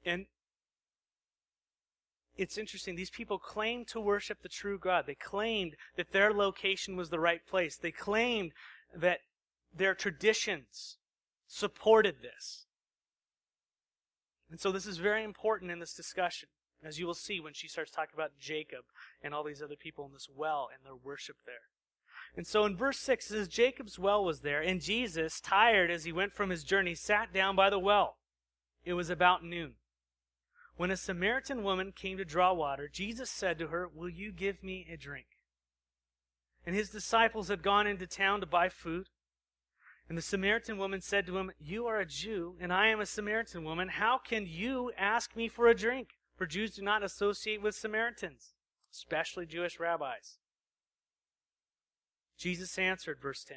And 0.04 0.26
it's 2.38 2.56
interesting. 2.56 2.94
These 2.94 3.10
people 3.10 3.38
claimed 3.38 3.88
to 3.88 4.00
worship 4.00 4.42
the 4.42 4.48
true 4.48 4.78
God. 4.78 5.04
They 5.06 5.16
claimed 5.16 5.74
that 5.96 6.12
their 6.12 6.32
location 6.32 6.96
was 6.96 7.10
the 7.10 7.20
right 7.20 7.44
place. 7.46 7.76
They 7.76 7.90
claimed 7.90 8.52
that 8.94 9.18
their 9.74 9.94
traditions 9.94 10.96
supported 11.46 12.16
this. 12.22 12.66
And 14.50 14.60
so 14.60 14.72
this 14.72 14.86
is 14.86 14.98
very 14.98 15.24
important 15.24 15.70
in 15.70 15.80
this 15.80 15.92
discussion, 15.92 16.48
as 16.82 16.98
you 16.98 17.06
will 17.06 17.14
see 17.14 17.40
when 17.40 17.52
she 17.52 17.68
starts 17.68 17.90
talking 17.90 18.14
about 18.14 18.38
Jacob 18.40 18.84
and 19.22 19.34
all 19.34 19.44
these 19.44 19.60
other 19.60 19.76
people 19.76 20.06
in 20.06 20.12
this 20.12 20.28
well 20.34 20.68
and 20.72 20.86
their 20.86 20.96
worship 20.96 21.36
there. 21.44 21.66
And 22.36 22.46
so 22.46 22.64
in 22.64 22.76
verse 22.76 22.98
6 22.98 23.26
it 23.26 23.34
says, 23.34 23.48
Jacob's 23.48 23.98
well 23.98 24.24
was 24.24 24.40
there, 24.40 24.60
and 24.60 24.80
Jesus, 24.80 25.40
tired 25.40 25.90
as 25.90 26.04
he 26.04 26.12
went 26.12 26.32
from 26.32 26.50
his 26.50 26.62
journey, 26.62 26.94
sat 26.94 27.32
down 27.32 27.56
by 27.56 27.68
the 27.68 27.78
well. 27.78 28.16
It 28.84 28.92
was 28.94 29.10
about 29.10 29.44
noon. 29.44 29.74
When 30.78 30.92
a 30.92 30.96
Samaritan 30.96 31.64
woman 31.64 31.90
came 31.90 32.18
to 32.18 32.24
draw 32.24 32.52
water, 32.52 32.88
Jesus 32.88 33.28
said 33.28 33.58
to 33.58 33.66
her, 33.66 33.88
Will 33.88 34.08
you 34.08 34.30
give 34.30 34.62
me 34.62 34.86
a 34.88 34.96
drink? 34.96 35.26
And 36.64 36.72
his 36.72 36.88
disciples 36.88 37.48
had 37.48 37.64
gone 37.64 37.88
into 37.88 38.06
town 38.06 38.38
to 38.40 38.46
buy 38.46 38.68
food. 38.68 39.08
And 40.08 40.16
the 40.16 40.22
Samaritan 40.22 40.78
woman 40.78 41.00
said 41.00 41.26
to 41.26 41.36
him, 41.36 41.50
You 41.58 41.86
are 41.86 41.98
a 41.98 42.06
Jew, 42.06 42.54
and 42.60 42.72
I 42.72 42.86
am 42.86 43.00
a 43.00 43.06
Samaritan 43.06 43.64
woman. 43.64 43.88
How 43.88 44.18
can 44.18 44.46
you 44.46 44.92
ask 44.96 45.34
me 45.34 45.48
for 45.48 45.66
a 45.66 45.74
drink? 45.74 46.10
For 46.36 46.46
Jews 46.46 46.76
do 46.76 46.82
not 46.82 47.02
associate 47.02 47.60
with 47.60 47.74
Samaritans, 47.74 48.54
especially 48.94 49.46
Jewish 49.46 49.80
rabbis. 49.80 50.38
Jesus 52.38 52.78
answered, 52.78 53.18
verse 53.20 53.42
10, 53.42 53.56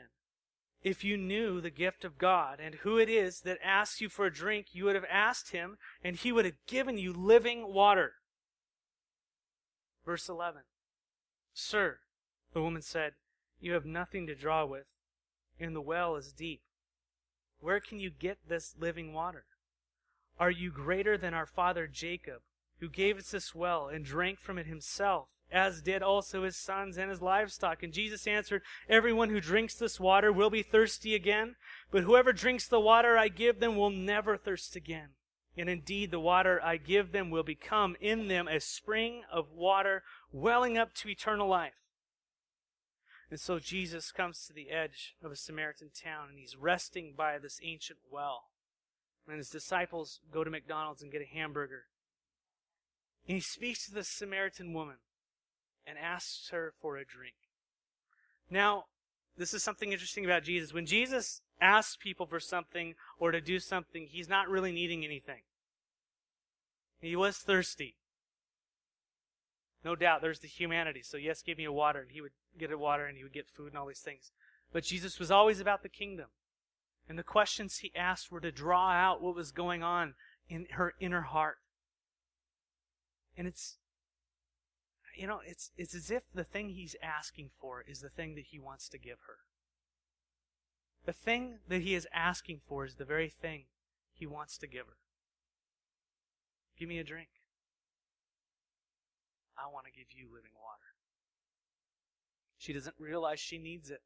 If 0.84 1.04
you 1.04 1.18
knew 1.18 1.62
the 1.62 1.70
gift 1.70 2.04
of 2.04 2.18
God 2.18 2.60
and 2.60 2.76
who 2.76 2.98
it 2.98 3.10
is 3.10 3.42
that 3.42 3.60
asks 3.64 4.02
you 4.02 4.10
for 4.10 4.26
a 4.26 4.34
drink, 4.34 4.68
you 4.72 4.86
would 4.86 4.96
have 4.96 5.06
asked 5.10 5.52
him, 5.52 5.78
and 6.04 6.16
he 6.16 6.32
would 6.32 6.46
have 6.46 6.66
given 6.68 6.98
you 6.98 7.14
living 7.14 7.72
water. 7.74 8.14
Verse 10.04 10.28
11, 10.28 10.64
Sir, 11.54 12.00
the 12.54 12.62
woman 12.62 12.82
said, 12.82 13.14
You 13.60 13.74
have 13.74 13.86
nothing 13.86 14.26
to 14.26 14.34
draw 14.34 14.66
with 14.66 14.86
and 15.62 15.76
the 15.76 15.82
well 15.82 16.16
is 16.16 16.34
deep. 16.34 16.62
Where 17.60 17.80
can 17.80 18.00
you 18.00 18.10
get 18.10 18.40
this 18.48 18.74
living 18.80 19.14
water? 19.14 19.46
Are 20.40 20.50
you 20.50 20.72
greater 20.72 21.18
than 21.18 21.34
our 21.34 21.46
father 21.46 21.88
Jacob, 21.88 22.42
who 22.80 22.90
gave 22.90 23.18
us 23.18 23.32
this 23.32 23.54
well 23.54 23.88
and 23.88 24.04
drank 24.04 24.40
from 24.40 24.58
it 24.58 24.66
himself, 24.66 25.28
as 25.52 25.82
did 25.82 26.02
also 26.02 26.44
his 26.44 26.56
sons 26.56 26.98
and 26.98 27.10
his 27.10 27.22
livestock? 27.22 27.84
And 27.84 27.92
Jesus 27.92 28.26
answered, 28.26 28.62
Everyone 28.88 29.30
who 29.30 29.42
drinks 29.42 29.76
this 29.76 30.00
water 30.00 30.32
will 30.32 30.50
be 30.50 30.64
thirsty 30.64 31.14
again, 31.14 31.56
but 31.92 32.04
whoever 32.04 32.32
drinks 32.32 32.68
the 32.68 32.80
water 32.80 33.18
I 33.18 33.28
give 33.28 33.60
them 33.60 33.76
will 33.76 33.90
never 33.90 34.38
thirst 34.38 34.76
again. 34.76 35.10
And 35.58 35.70
indeed, 35.70 36.12
the 36.12 36.20
water 36.20 36.62
I 36.64 36.78
give 36.78 37.12
them 37.12 37.30
will 37.30 37.44
become 37.44 37.98
in 38.00 38.30
them 38.30 38.48
a 38.48 38.62
spring 38.62 39.24
of 39.32 39.52
water 39.52 40.04
welling 40.32 40.78
up 40.78 40.94
to 40.96 41.10
eternal 41.10 41.48
life. 41.48 41.74
And 43.30 43.40
so 43.40 43.60
Jesus 43.60 44.12
comes 44.12 44.46
to 44.48 44.54
the 44.54 44.70
edge 44.70 45.16
of 45.24 45.32
a 45.32 45.36
Samaritan 45.36 45.90
town 45.94 46.30
and 46.30 46.38
he's 46.38 46.58
resting 46.58 47.14
by 47.18 47.38
this 47.38 47.60
ancient 47.64 48.00
well. 48.10 48.46
And 49.28 49.38
his 49.38 49.50
disciples 49.50 50.20
go 50.32 50.44
to 50.44 50.50
McDonald's 50.50 51.02
and 51.02 51.12
get 51.12 51.22
a 51.22 51.26
hamburger. 51.26 51.84
And 53.28 53.36
he 53.36 53.42
speaks 53.42 53.86
to 53.86 53.94
the 53.94 54.04
Samaritan 54.04 54.74
woman 54.74 54.98
and 55.86 55.98
asks 55.98 56.50
her 56.50 56.74
for 56.82 56.98
a 56.98 57.06
drink. 57.06 57.36
Now, 58.50 58.86
this 59.38 59.54
is 59.54 59.64
something 59.64 59.92
interesting 59.92 60.26
about 60.26 60.44
Jesus. 60.44 60.74
When 60.74 60.86
Jesus 60.86 61.42
asks 61.60 61.96
people 61.96 62.26
for 62.26 62.40
something 62.40 62.96
or 63.18 63.32
to 63.32 63.42
do 63.42 63.60
something, 63.60 64.08
he's 64.10 64.30
not 64.30 64.50
really 64.50 64.72
needing 64.72 65.06
anything. 65.06 65.42
He 67.00 67.16
was 67.16 67.38
thirsty. 67.38 67.96
No 69.84 69.96
doubt, 69.96 70.22
there's 70.22 70.40
the 70.40 70.48
humanity. 70.48 71.02
So, 71.04 71.18
yes, 71.18 71.42
give 71.42 71.58
me 71.58 71.66
a 71.66 71.72
water. 71.72 72.02
And 72.02 72.12
he 72.12 72.22
would 72.22 72.34
get 72.60 72.72
a 72.72 72.78
water 72.78 73.06
and 73.06 73.18
he 73.18 73.24
would 73.24 73.34
get 73.34 73.50
food 73.50 73.70
and 73.70 73.78
all 73.78 73.88
these 73.88 74.00
things. 74.00 74.32
But 74.72 74.84
Jesus 74.84 75.18
was 75.18 75.32
always 75.32 75.60
about 75.60 75.82
the 75.82 75.90
kingdom. 75.90 76.28
And 77.10 77.18
the 77.18 77.24
questions 77.24 77.78
he 77.78 77.92
asked 77.96 78.32
were 78.32 78.40
to 78.42 78.52
draw 78.52 78.92
out 78.92 79.22
what 79.22 79.36
was 79.36 79.52
going 79.52 79.82
on 79.82 80.14
in 80.48 80.68
her 80.72 80.94
inner 81.00 81.22
heart. 81.22 81.58
And 83.36 83.48
it's, 83.48 83.78
you 85.16 85.28
know, 85.28 85.40
it's, 85.46 85.72
it's 85.78 85.96
as 85.96 86.12
if 86.12 86.24
the 86.34 86.44
thing 86.44 86.70
he's 86.70 86.96
asking 87.02 87.50
for 87.60 87.84
is 87.88 88.02
the 88.02 88.10
thing 88.10 88.36
that 88.36 88.46
he 88.52 88.60
wants 88.60 88.88
to 88.90 88.98
give 88.98 89.20
her. 89.28 89.38
The 91.06 91.14
thing 91.14 91.60
that 91.68 91.82
he 91.82 91.96
is 91.96 92.08
asking 92.14 92.62
for 92.68 92.86
is 92.86 92.96
the 92.96 93.06
very 93.06 93.30
thing 93.30 93.66
he 94.14 94.28
wants 94.28 94.58
to 94.60 94.68
give 94.68 94.86
her. 94.86 94.98
Give 96.78 96.88
me 96.88 97.00
a 97.00 97.04
drink. 97.04 97.30
I 99.58 99.72
want 99.72 99.86
to 99.86 99.92
give 99.92 100.08
you 100.16 100.26
living 100.26 100.52
water. 100.56 100.96
She 102.58 102.74
doesn't 102.74 102.96
realize 103.00 103.40
she 103.40 103.58
needs 103.58 103.90
it. 103.90 104.02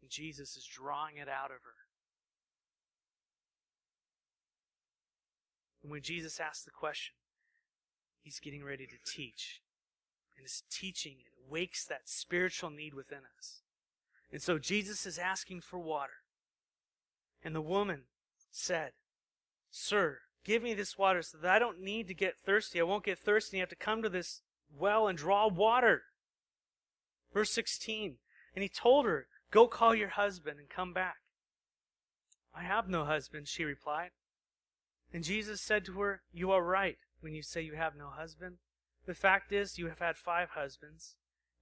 And 0.00 0.10
Jesus 0.10 0.56
is 0.56 0.64
drawing 0.64 1.16
it 1.16 1.28
out 1.28 1.50
of 1.50 1.62
her. 1.64 1.86
And 5.82 5.90
when 5.90 6.02
Jesus 6.02 6.40
asks 6.40 6.64
the 6.64 6.70
question, 6.70 7.15
he's 8.26 8.40
getting 8.40 8.64
ready 8.64 8.86
to 8.86 9.10
teach. 9.10 9.62
And 10.36 10.44
his 10.44 10.64
teaching 10.70 11.16
it 11.20 11.32
wakes 11.48 11.84
that 11.84 12.08
spiritual 12.08 12.70
need 12.70 12.92
within 12.92 13.20
us. 13.38 13.62
And 14.32 14.42
so 14.42 14.58
Jesus 14.58 15.06
is 15.06 15.16
asking 15.16 15.60
for 15.60 15.78
water. 15.78 16.24
And 17.42 17.54
the 17.54 17.62
woman 17.62 18.02
said, 18.50 18.92
Sir, 19.70 20.18
Give 20.46 20.62
me 20.62 20.74
this 20.74 20.96
water 20.96 21.22
so 21.22 21.38
that 21.38 21.50
I 21.50 21.58
don't 21.58 21.80
need 21.80 22.06
to 22.06 22.14
get 22.14 22.38
thirsty. 22.38 22.78
I 22.78 22.84
won't 22.84 23.04
get 23.04 23.18
thirsty. 23.18 23.56
I 23.56 23.60
have 23.60 23.68
to 23.70 23.74
come 23.74 24.00
to 24.02 24.08
this 24.08 24.42
well 24.72 25.08
and 25.08 25.18
draw 25.18 25.48
water. 25.48 26.02
Verse 27.34 27.50
16. 27.50 28.18
And 28.54 28.62
he 28.62 28.68
told 28.68 29.06
her, 29.06 29.26
Go 29.50 29.66
call 29.66 29.92
your 29.92 30.10
husband 30.10 30.60
and 30.60 30.68
come 30.68 30.92
back. 30.92 31.16
I 32.54 32.62
have 32.62 32.88
no 32.88 33.04
husband, 33.04 33.48
she 33.48 33.64
replied. 33.64 34.10
And 35.12 35.24
Jesus 35.24 35.60
said 35.60 35.84
to 35.86 35.94
her, 35.94 36.22
You 36.32 36.52
are 36.52 36.62
right 36.62 36.98
when 37.20 37.34
you 37.34 37.42
say 37.42 37.62
you 37.62 37.74
have 37.74 37.96
no 37.96 38.08
husband. 38.08 38.56
The 39.06 39.14
fact 39.14 39.52
is, 39.52 39.78
you 39.78 39.88
have 39.88 40.00
had 40.00 40.16
five 40.16 40.50
husbands, 40.50 41.16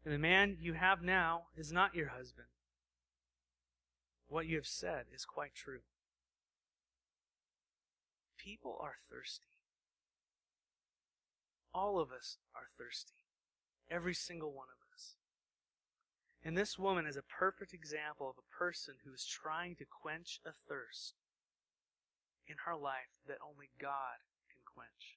and 0.04 0.12
the 0.12 0.18
man 0.18 0.56
you 0.60 0.74
have 0.74 1.02
now 1.02 1.44
is 1.56 1.72
not 1.72 1.94
your 1.94 2.08
husband. 2.08 2.48
What 4.28 4.46
you 4.46 4.56
have 4.56 4.66
said 4.66 5.04
is 5.14 5.24
quite 5.24 5.54
true 5.54 5.80
people 8.44 8.76
are 8.80 8.96
thirsty. 9.10 9.48
All 11.72 11.98
of 11.98 12.12
us 12.12 12.36
are 12.54 12.68
thirsty. 12.78 13.24
Every 13.90 14.14
single 14.14 14.52
one 14.52 14.68
of 14.68 14.94
us. 14.94 15.16
And 16.44 16.56
this 16.56 16.78
woman 16.78 17.06
is 17.06 17.16
a 17.16 17.22
perfect 17.22 17.72
example 17.72 18.28
of 18.28 18.36
a 18.36 18.54
person 18.56 18.94
who 19.04 19.14
is 19.14 19.24
trying 19.24 19.76
to 19.76 19.84
quench 19.84 20.40
a 20.44 20.52
thirst 20.68 21.14
in 22.46 22.56
her 22.66 22.76
life 22.76 23.16
that 23.26 23.38
only 23.42 23.70
God 23.80 24.20
can 24.46 24.60
quench. 24.66 25.16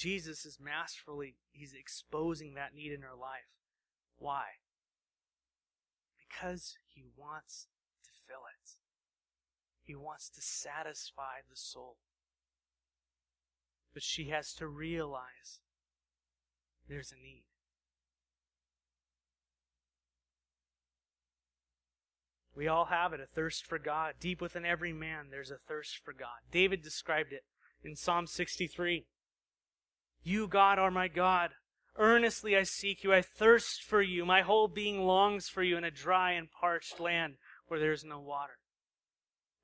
Jesus 0.00 0.46
is 0.46 0.56
masterfully, 0.58 1.34
he's 1.52 1.74
exposing 1.74 2.54
that 2.54 2.74
need 2.74 2.90
in 2.90 3.02
her 3.02 3.14
life. 3.14 3.52
Why? 4.16 4.44
Because 6.18 6.78
he 6.88 7.04
wants 7.18 7.66
to 8.04 8.10
fill 8.26 8.44
it. 8.48 8.70
He 9.82 9.94
wants 9.94 10.30
to 10.30 10.40
satisfy 10.40 11.42
the 11.50 11.56
soul. 11.56 11.98
But 13.92 14.02
she 14.02 14.30
has 14.30 14.54
to 14.54 14.66
realize 14.66 15.60
there's 16.88 17.12
a 17.12 17.22
need. 17.22 17.44
We 22.56 22.68
all 22.68 22.86
have 22.86 23.12
it, 23.12 23.20
a 23.20 23.26
thirst 23.26 23.66
for 23.66 23.78
God. 23.78 24.14
Deep 24.18 24.40
within 24.40 24.64
every 24.64 24.94
man, 24.94 25.26
there's 25.30 25.50
a 25.50 25.58
thirst 25.58 26.00
for 26.02 26.14
God. 26.14 26.40
David 26.50 26.82
described 26.82 27.34
it 27.34 27.44
in 27.84 27.96
Psalm 27.96 28.26
63. 28.26 29.04
You, 30.22 30.48
God, 30.48 30.78
are 30.78 30.90
my 30.90 31.08
God. 31.08 31.50
Earnestly 31.96 32.56
I 32.56 32.62
seek 32.62 33.02
you. 33.02 33.12
I 33.12 33.22
thirst 33.22 33.82
for 33.82 34.02
you. 34.02 34.24
My 34.24 34.42
whole 34.42 34.68
being 34.68 35.02
longs 35.02 35.48
for 35.48 35.62
you 35.62 35.76
in 35.76 35.84
a 35.84 35.90
dry 35.90 36.32
and 36.32 36.48
parched 36.50 37.00
land 37.00 37.34
where 37.68 37.80
there 37.80 37.92
is 37.92 38.04
no 38.04 38.20
water. 38.20 38.58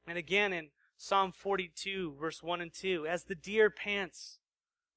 And 0.06 0.18
again 0.18 0.52
in 0.52 0.68
Psalm 0.96 1.32
42, 1.32 2.16
verse 2.18 2.42
1 2.42 2.60
and 2.60 2.72
2, 2.72 3.06
as 3.06 3.24
the 3.24 3.34
deer 3.34 3.70
pants 3.70 4.38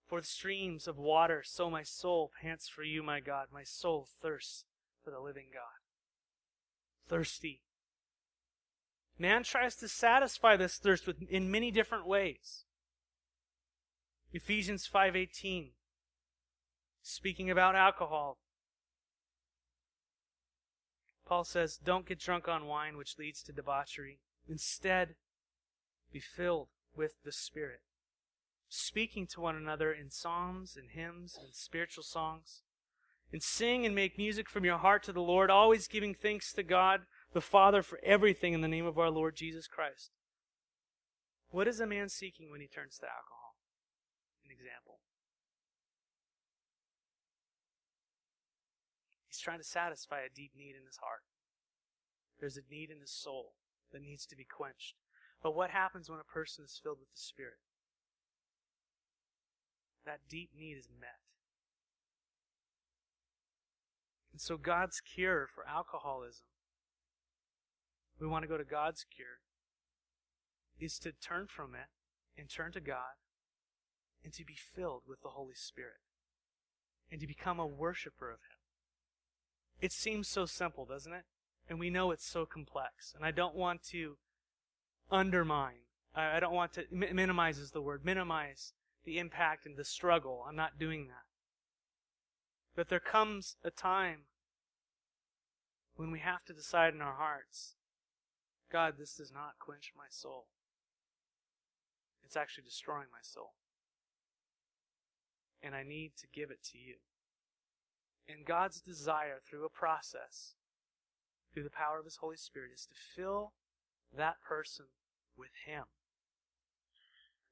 for 0.08 0.22
the 0.22 0.28
streams 0.28 0.88
of 0.88 0.98
water, 0.98 1.44
so 1.46 1.70
my 1.70 1.84
soul 1.84 2.32
pants 2.42 2.68
for 2.68 2.84
you, 2.84 3.04
my 3.04 3.20
God. 3.20 3.48
My 3.54 3.64
soul 3.64 4.08
thirsts 4.22 4.66
for 5.04 5.12
the 5.12 5.20
living 5.20 5.48
God. 5.54 5.80
Thirsty. 7.08 7.62
Man 9.18 9.44
tries 9.44 9.76
to 9.78 9.88
satisfy 9.88 10.56
this 10.56 10.78
thirst 10.78 11.08
in 11.30 11.52
many 11.52 11.72
different 11.72 12.08
ways. 12.08 12.66
Ephesians 14.32 14.88
5:18 14.88 15.74
speaking 17.02 17.50
about 17.50 17.76
alcohol 17.76 18.38
Paul 21.26 21.44
says, 21.44 21.78
"Don't 21.78 22.08
get 22.08 22.20
drunk 22.20 22.48
on 22.48 22.66
wine 22.66 22.98
which 22.98 23.20
leads 23.20 23.44
to 23.44 23.54
debauchery. 23.54 24.20
Instead, 24.48 25.16
be 26.12 26.20
filled 26.20 26.70
with 26.96 27.22
the 27.22 27.32
Spirit, 27.32 27.82
speaking 28.68 29.28
to 29.28 29.42
one 29.42 29.56
another 29.56 29.94
in 29.94 30.10
psalms 30.10 30.76
and 30.76 30.90
hymns 30.90 31.36
and 31.36 31.54
spiritual 31.54 32.04
songs, 32.04 32.64
and 33.32 33.44
sing 33.44 33.86
and 33.86 33.94
make 33.94 34.18
music 34.18 34.50
from 34.50 34.66
your 34.66 34.80
heart 34.80 35.04
to 35.04 35.14
the 35.14 35.22
Lord, 35.22 35.52
always 35.52 35.88
giving 35.88 36.16
thanks 36.16 36.52
to 36.54 36.64
God 36.64 37.06
the 37.34 37.42
Father 37.42 37.84
for 37.84 38.00
everything 38.00 38.54
in 38.54 38.62
the 38.62 38.68
name 38.68 38.88
of 38.88 38.98
our 38.98 39.12
Lord 39.12 39.36
Jesus 39.36 39.68
Christ." 39.68 40.12
What 41.50 41.68
is 41.68 41.80
a 41.80 41.86
man 41.86 42.10
seeking 42.10 42.50
when 42.50 42.62
he 42.62 42.68
turns 42.68 42.98
to 42.98 43.08
alcohol? 43.08 43.39
An 44.50 44.58
example. 44.58 45.00
He's 49.28 49.40
trying 49.40 49.60
to 49.60 49.64
satisfy 49.64 50.22
a 50.22 50.34
deep 50.34 50.52
need 50.58 50.74
in 50.74 50.86
his 50.86 50.98
heart. 50.98 51.22
There's 52.40 52.58
a 52.58 52.66
need 52.70 52.90
in 52.90 53.00
his 53.00 53.12
soul 53.12 53.54
that 53.94 54.02
needs 54.02 54.26
to 54.26 54.36
be 54.36 54.46
quenched. 54.46 54.96
But 55.44 55.56
what 55.56 55.70
happens 55.70 56.10
when 56.10 56.20
a 56.20 56.24
person 56.24 56.66
is 56.66 56.80
filled 56.82 57.00
with 57.00 57.12
the 57.14 57.22
Spirit? 57.22 57.62
That 60.06 60.28
deep 60.28 60.50
need 60.58 60.78
is 60.78 60.90
met. 61.00 61.22
And 64.32 64.42
so 64.42 64.58
God's 64.58 65.02
cure 65.02 65.48
for 65.54 65.68
alcoholism, 65.68 66.46
we 68.20 68.28
want 68.28 68.44
to 68.44 68.50
go 68.50 68.58
to 68.58 68.64
God's 68.64 69.06
cure, 69.16 69.44
is 70.80 70.98
to 71.00 71.12
turn 71.12 71.48
from 71.48 71.76
it 71.76 71.90
and 72.40 72.50
turn 72.50 72.72
to 72.72 72.80
God 72.80 73.20
and 74.24 74.34
to 74.34 74.46
be 74.46 74.56
filled 74.56 75.04
with 75.08 75.22
the 75.22 75.30
Holy 75.30 75.56
Spirit 75.56 76.02
and 77.12 77.20
to 77.22 77.28
become 77.28 77.60
a 77.60 77.68
worshiper 77.68 78.30
of 78.30 78.40
Him. 78.40 78.60
It 79.82 79.92
seems 79.92 80.28
so 80.28 80.46
simple, 80.46 80.86
doesn't 80.86 81.14
it? 81.14 81.26
And 81.70 81.80
we 81.80 81.90
know 81.90 82.12
it's 82.12 82.28
so 82.28 82.46
complex. 82.46 83.14
And 83.16 83.26
I 83.26 83.32
don't 83.32 83.56
want 83.56 83.84
to 83.92 84.18
undermine, 85.12 85.86
I 86.16 86.40
don't 86.40 86.54
want 86.54 86.74
to, 86.74 86.86
minimize 86.92 87.58
is 87.58 87.72
the 87.72 87.82
word, 87.82 88.04
minimize 88.04 88.74
the 89.06 89.18
impact 89.18 89.66
and 89.66 89.78
the 89.78 89.86
struggle. 89.86 90.46
I'm 90.48 90.56
not 90.56 90.80
doing 90.80 91.08
that. 91.08 91.24
But 92.76 92.90
there 92.90 93.00
comes 93.00 93.56
a 93.64 93.72
time 93.72 94.22
when 95.96 96.12
we 96.12 96.20
have 96.20 96.46
to 96.46 96.54
decide 96.54 96.94
in 96.94 97.02
our 97.02 97.16
hearts 97.16 97.76
God, 98.72 98.96
this 99.00 99.16
does 99.16 99.32
not 99.34 99.58
quench 99.60 99.94
my 99.98 100.06
soul. 100.10 100.46
It's 102.24 102.38
actually 102.38 102.66
destroying 102.66 103.08
my 103.12 103.24
soul 103.24 103.54
and 105.62 105.76
I 105.76 105.84
need 105.84 106.12
to 106.18 106.28
give 106.34 106.52
it 106.52 106.64
to 106.72 106.78
you. 106.78 106.96
And 108.28 108.46
God's 108.46 108.80
desire 108.80 109.40
through 109.44 109.66
a 109.66 109.70
process, 109.70 110.54
through 111.54 111.64
the 111.64 111.70
power 111.70 112.00
of 112.00 112.06
His 112.06 112.18
Holy 112.18 112.38
Spirit, 112.38 112.72
is 112.74 112.86
to 112.86 112.96
fill 113.16 113.54
that 114.16 114.36
person 114.48 114.86
with 115.38 115.52
Him. 115.66 115.86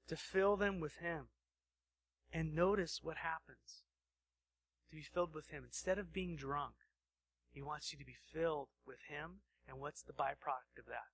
To 0.07 0.15
fill 0.15 0.55
them 0.55 0.79
with 0.79 0.97
Him. 0.97 1.27
And 2.31 2.53
notice 2.53 2.99
what 3.01 3.17
happens. 3.17 3.83
To 4.89 4.95
be 4.95 5.01
filled 5.01 5.33
with 5.33 5.49
Him. 5.49 5.63
Instead 5.65 5.97
of 5.97 6.13
being 6.13 6.35
drunk, 6.35 6.75
He 7.51 7.61
wants 7.61 7.91
you 7.91 7.99
to 7.99 8.05
be 8.05 8.15
filled 8.15 8.69
with 8.85 8.99
Him. 9.09 9.41
And 9.67 9.79
what's 9.79 10.03
the 10.03 10.13
byproduct 10.13 10.79
of 10.79 10.85
that? 10.87 11.09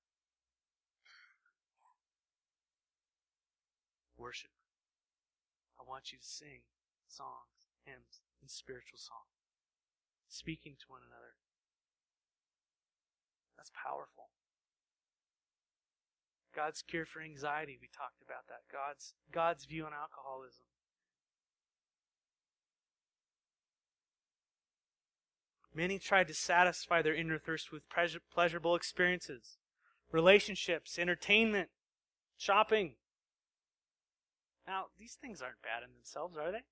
Worship. 4.17 4.51
I 5.79 5.89
want 5.89 6.11
you 6.11 6.17
to 6.19 6.25
sing 6.25 6.61
songs, 7.13 7.69
hymns, 7.85 8.25
and 8.41 8.49
spiritual 8.49 8.97
songs, 8.97 9.37
speaking 10.27 10.73
to 10.81 10.89
one 10.89 11.05
another. 11.05 11.37
That's 13.55 13.69
powerful. 13.69 14.33
God's 16.55 16.81
cure 16.81 17.05
for 17.05 17.21
anxiety, 17.21 17.77
we 17.79 17.87
talked 17.87 18.21
about 18.21 18.47
that. 18.47 18.65
God's, 18.71 19.13
God's 19.31 19.65
view 19.65 19.85
on 19.85 19.93
alcoholism. 19.93 20.65
Many 25.73 25.97
tried 25.97 26.27
to 26.27 26.35
satisfy 26.35 27.01
their 27.01 27.15
inner 27.15 27.39
thirst 27.39 27.71
with 27.71 27.83
pleasurable 27.89 28.75
experiences, 28.75 29.57
relationships, 30.11 30.99
entertainment, 30.99 31.69
shopping. 32.37 32.95
Now, 34.67 34.85
these 34.99 35.17
things 35.19 35.41
aren't 35.41 35.63
bad 35.63 35.83
in 35.83 35.95
themselves, 35.95 36.37
are 36.37 36.51
they? 36.51 36.63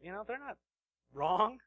You 0.00 0.12
know, 0.12 0.24
they're 0.26 0.38
not 0.38 0.56
wrong. 1.12 1.58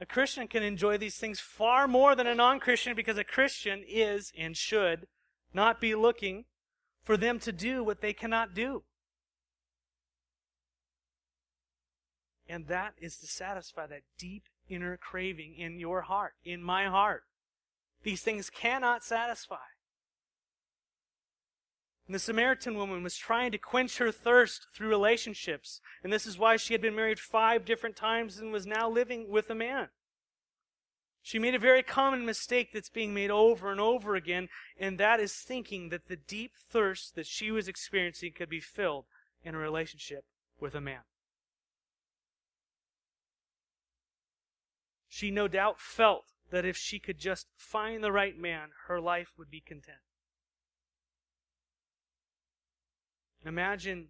A 0.00 0.06
Christian 0.06 0.48
can 0.48 0.62
enjoy 0.62 0.98
these 0.98 1.16
things 1.16 1.40
far 1.40 1.86
more 1.86 2.14
than 2.14 2.26
a 2.26 2.34
non 2.34 2.60
Christian 2.60 2.94
because 2.94 3.18
a 3.18 3.24
Christian 3.24 3.84
is 3.86 4.32
and 4.36 4.56
should 4.56 5.06
not 5.52 5.80
be 5.80 5.94
looking 5.94 6.44
for 7.02 7.16
them 7.16 7.38
to 7.40 7.52
do 7.52 7.84
what 7.84 8.00
they 8.00 8.12
cannot 8.12 8.54
do. 8.54 8.82
And 12.48 12.66
that 12.66 12.94
is 13.00 13.16
to 13.18 13.26
satisfy 13.26 13.86
that 13.86 14.02
deep 14.18 14.44
inner 14.68 14.96
craving 14.96 15.54
in 15.56 15.78
your 15.78 16.02
heart, 16.02 16.34
in 16.44 16.62
my 16.62 16.86
heart. 16.86 17.22
These 18.02 18.22
things 18.22 18.50
cannot 18.50 19.02
satisfy. 19.02 19.56
And 22.06 22.14
the 22.14 22.18
Samaritan 22.18 22.76
woman 22.76 23.02
was 23.02 23.16
trying 23.16 23.50
to 23.52 23.58
quench 23.58 23.98
her 23.98 24.12
thirst 24.12 24.66
through 24.74 24.88
relationships. 24.88 25.80
And 26.02 26.12
this 26.12 26.26
is 26.26 26.38
why 26.38 26.56
she 26.56 26.74
had 26.74 26.82
been 26.82 26.94
married 26.94 27.18
five 27.18 27.64
different 27.64 27.96
times 27.96 28.38
and 28.38 28.52
was 28.52 28.66
now 28.66 28.90
living 28.90 29.30
with 29.30 29.48
a 29.48 29.54
man. 29.54 29.88
She 31.22 31.38
made 31.38 31.54
a 31.54 31.58
very 31.58 31.82
common 31.82 32.26
mistake 32.26 32.70
that's 32.74 32.90
being 32.90 33.14
made 33.14 33.30
over 33.30 33.72
and 33.72 33.80
over 33.80 34.14
again, 34.14 34.50
and 34.78 34.98
that 34.98 35.20
is 35.20 35.32
thinking 35.32 35.88
that 35.88 36.06
the 36.06 36.16
deep 36.16 36.52
thirst 36.54 37.14
that 37.14 37.26
she 37.26 37.50
was 37.50 37.66
experiencing 37.66 38.32
could 38.36 38.50
be 38.50 38.60
filled 38.60 39.06
in 39.42 39.54
a 39.54 39.58
relationship 39.58 40.26
with 40.60 40.74
a 40.74 40.82
man. 40.82 41.00
She 45.08 45.30
no 45.30 45.48
doubt 45.48 45.80
felt 45.80 46.24
that 46.50 46.66
if 46.66 46.76
she 46.76 46.98
could 46.98 47.18
just 47.18 47.46
find 47.56 48.04
the 48.04 48.12
right 48.12 48.38
man, 48.38 48.70
her 48.88 49.00
life 49.00 49.32
would 49.38 49.50
be 49.50 49.62
content. 49.62 50.00
Imagine 53.44 54.08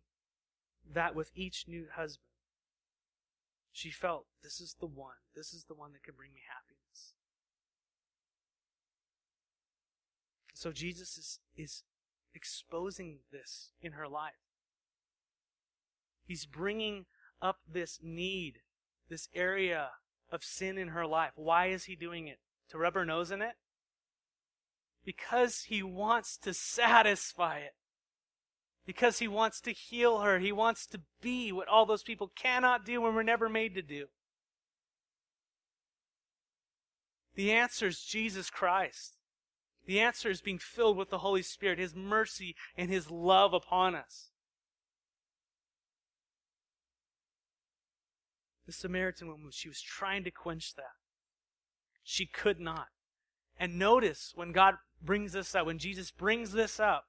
that 0.92 1.14
with 1.14 1.30
each 1.34 1.64
new 1.66 1.86
husband. 1.94 2.28
She 3.72 3.90
felt, 3.90 4.26
this 4.42 4.60
is 4.60 4.76
the 4.78 4.86
one. 4.86 5.16
This 5.34 5.52
is 5.52 5.64
the 5.64 5.74
one 5.74 5.92
that 5.92 6.04
can 6.04 6.14
bring 6.16 6.32
me 6.32 6.42
happiness. 6.48 7.14
So 10.54 10.70
Jesus 10.70 11.18
is, 11.18 11.40
is 11.56 11.82
exposing 12.34 13.18
this 13.32 13.70
in 13.80 13.92
her 13.92 14.06
life. 14.06 14.32
He's 16.24 16.46
bringing 16.46 17.06
up 17.42 17.58
this 17.70 17.98
need, 18.02 18.60
this 19.10 19.28
area 19.34 19.90
of 20.30 20.44
sin 20.44 20.78
in 20.78 20.88
her 20.88 21.06
life. 21.06 21.32
Why 21.34 21.66
is 21.66 21.84
he 21.84 21.96
doing 21.96 22.28
it? 22.28 22.38
To 22.70 22.78
rub 22.78 22.94
her 22.94 23.04
nose 23.04 23.30
in 23.30 23.42
it? 23.42 23.56
Because 25.04 25.64
he 25.64 25.82
wants 25.82 26.38
to 26.38 26.54
satisfy 26.54 27.58
it 27.58 27.74
because 28.86 29.18
he 29.18 29.28
wants 29.28 29.60
to 29.62 29.72
heal 29.72 30.20
her. 30.20 30.38
He 30.38 30.52
wants 30.52 30.86
to 30.88 31.00
be 31.20 31.52
what 31.52 31.68
all 31.68 31.86
those 31.86 32.02
people 32.02 32.30
cannot 32.36 32.84
do 32.84 33.04
and 33.06 33.14
were 33.14 33.24
never 33.24 33.48
made 33.48 33.74
to 33.74 33.82
do. 33.82 34.06
The 37.34 37.52
answer 37.52 37.88
is 37.88 38.00
Jesus 38.00 38.50
Christ. 38.50 39.16
The 39.86 40.00
answer 40.00 40.30
is 40.30 40.40
being 40.40 40.58
filled 40.58 40.96
with 40.96 41.10
the 41.10 41.18
Holy 41.18 41.42
Spirit, 41.42 41.78
His 41.78 41.94
mercy 41.94 42.54
and 42.76 42.90
His 42.90 43.10
love 43.10 43.52
upon 43.52 43.94
us. 43.94 44.30
The 48.66 48.72
Samaritan 48.72 49.28
woman, 49.28 49.50
she 49.50 49.68
was 49.68 49.82
trying 49.82 50.24
to 50.24 50.30
quench 50.30 50.74
that. 50.76 50.94
She 52.02 52.24
could 52.26 52.60
not. 52.60 52.86
And 53.58 53.78
notice 53.78 54.32
when 54.34 54.52
God 54.52 54.76
brings 55.02 55.32
this 55.32 55.54
up, 55.54 55.66
when 55.66 55.78
Jesus 55.78 56.10
brings 56.10 56.52
this 56.52 56.80
up, 56.80 57.04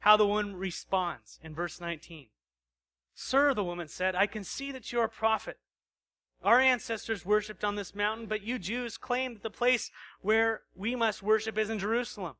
how 0.00 0.16
the 0.16 0.26
woman 0.26 0.56
responds 0.56 1.38
in 1.42 1.54
verse 1.54 1.80
19. 1.80 2.28
Sir, 3.14 3.52
the 3.52 3.64
woman 3.64 3.88
said, 3.88 4.14
I 4.14 4.26
can 4.26 4.44
see 4.44 4.70
that 4.72 4.92
you 4.92 5.00
are 5.00 5.06
a 5.06 5.08
prophet. 5.08 5.58
Our 6.42 6.60
ancestors 6.60 7.26
worshipped 7.26 7.64
on 7.64 7.74
this 7.74 7.94
mountain, 7.94 8.26
but 8.26 8.42
you 8.42 8.58
Jews 8.58 8.96
claim 8.96 9.34
that 9.34 9.42
the 9.42 9.50
place 9.50 9.90
where 10.20 10.62
we 10.74 10.94
must 10.94 11.22
worship 11.22 11.58
is 11.58 11.68
in 11.68 11.80
Jerusalem. 11.80 12.36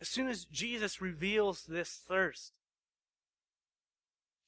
As 0.00 0.08
soon 0.08 0.28
as 0.28 0.44
Jesus 0.44 1.00
reveals 1.00 1.64
this 1.64 1.90
thirst, 1.90 2.52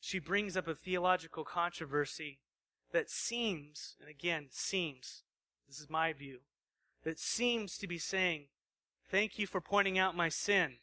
she 0.01 0.21
brings 0.21 0.57
up 0.57 0.69
a 0.69 0.75
theological 0.75 1.43
controversy 1.43 2.39
that 2.93 3.11
seems, 3.11 3.97
and 4.01 4.09
again, 4.09 4.47
seems, 4.51 5.25
this 5.67 5.81
is 5.81 5.91
my 5.91 6.12
view, 6.12 6.39
that 7.03 7.19
seems 7.19 7.77
to 7.79 7.89
be 7.89 7.99
saying, 7.99 8.47
Thank 9.09 9.39
you 9.39 9.47
for 9.47 9.61
pointing 9.61 9.99
out 9.99 10.17
my 10.17 10.29
sin. 10.29 10.79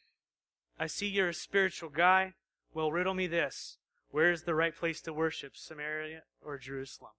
I 0.79 0.87
see 0.87 1.07
you're 1.07 1.29
a 1.29 1.33
spiritual 1.33 1.89
guy. 1.89 2.33
Well, 2.73 2.91
riddle 2.91 3.13
me 3.13 3.27
this. 3.27 3.77
Where 4.09 4.31
is 4.31 4.43
the 4.43 4.55
right 4.55 4.75
place 4.75 5.01
to 5.01 5.13
worship, 5.13 5.55
Samaria 5.55 6.23
or 6.41 6.57
Jerusalem? 6.57 7.13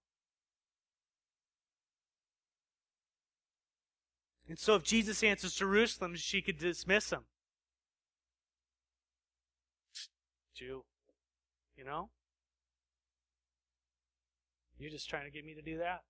And 4.47 4.59
so 4.59 4.75
if 4.75 4.83
Jesus 4.83 5.23
answers 5.23 5.55
Jerusalem, 5.55 6.15
she 6.15 6.41
could 6.41 6.57
dismiss 6.59 7.11
him. 7.11 7.25
Jew. 10.55 10.83
You 11.75 11.83
know? 11.83 12.09
You're 14.77 14.91
just 14.91 15.09
trying 15.09 15.25
to 15.25 15.31
get 15.31 15.45
me 15.45 15.53
to 15.53 15.61
do 15.61 15.77
that. 15.77 16.01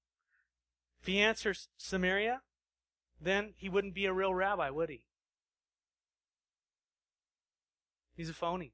If 1.02 1.08
he 1.08 1.20
answers 1.20 1.70
Samaria, 1.78 2.42
then 3.22 3.54
he 3.58 3.70
wouldn't 3.70 3.96
be 3.96 4.06
a 4.06 4.14
real 4.14 4.34
rabbi, 4.34 4.70
would 4.70 4.90
he? 4.90 5.06
He's 8.16 8.30
a 8.30 8.34
phony. 8.34 8.74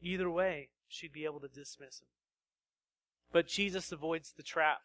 Either 0.00 0.30
way, 0.30 0.68
she'd 0.88 1.12
be 1.12 1.24
able 1.24 1.40
to 1.40 1.48
dismiss 1.48 2.00
him. 2.00 2.08
But 3.32 3.46
Jesus 3.46 3.92
avoids 3.92 4.32
the 4.32 4.42
trap, 4.42 4.82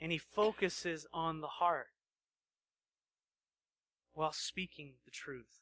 and 0.00 0.10
he 0.10 0.18
focuses 0.18 1.06
on 1.12 1.40
the 1.40 1.46
heart 1.46 1.88
while 4.12 4.32
speaking 4.32 4.94
the 5.04 5.10
truth. 5.10 5.60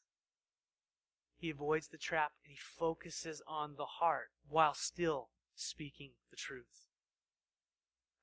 He 1.37 1.51
avoids 1.51 1.89
the 1.89 1.99
trap 1.99 2.33
and 2.45 2.51
he 2.51 2.59
focuses 2.59 3.41
on 3.47 3.77
the 3.77 3.85
heart 3.85 4.31
while 4.49 4.75
still 4.75 5.29
speaking 5.55 6.11
the 6.31 6.37
truth. 6.37 6.89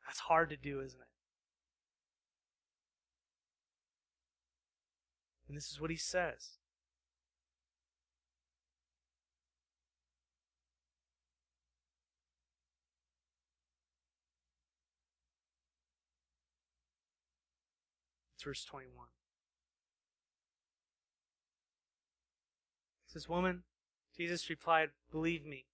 That's 0.06 0.20
hard 0.20 0.50
to 0.50 0.58
do, 0.58 0.82
isn't 0.82 1.00
it? 1.00 1.08
And 5.48 5.56
this 5.56 5.72
is 5.72 5.80
what 5.80 5.92
he 5.92 5.98
says. 5.98 6.58
Verse 18.46 18.64
21. 18.64 19.08
It 23.08 23.12
says, 23.12 23.28
Woman, 23.28 23.64
Jesus 24.16 24.50
replied, 24.50 24.90
Believe 25.12 25.46
me, 25.46 25.66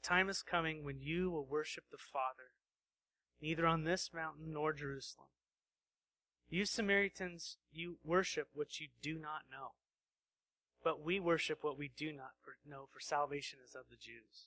the 0.00 0.08
time 0.08 0.30
is 0.30 0.42
coming 0.42 0.84
when 0.84 1.00
you 1.00 1.30
will 1.30 1.44
worship 1.44 1.84
the 1.90 1.98
Father, 1.98 2.54
neither 3.42 3.66
on 3.66 3.84
this 3.84 4.10
mountain 4.14 4.52
nor 4.52 4.72
Jerusalem. 4.72 5.28
You 6.48 6.64
Samaritans, 6.64 7.58
you 7.70 7.98
worship 8.02 8.48
what 8.54 8.80
you 8.80 8.88
do 9.02 9.14
not 9.14 9.42
know. 9.50 9.72
But 10.82 11.04
we 11.04 11.20
worship 11.20 11.58
what 11.60 11.78
we 11.78 11.90
do 11.94 12.10
not 12.10 12.30
know, 12.66 12.88
for 12.90 13.00
salvation 13.00 13.58
is 13.62 13.74
of 13.74 13.84
the 13.90 13.96
Jews. 13.96 14.46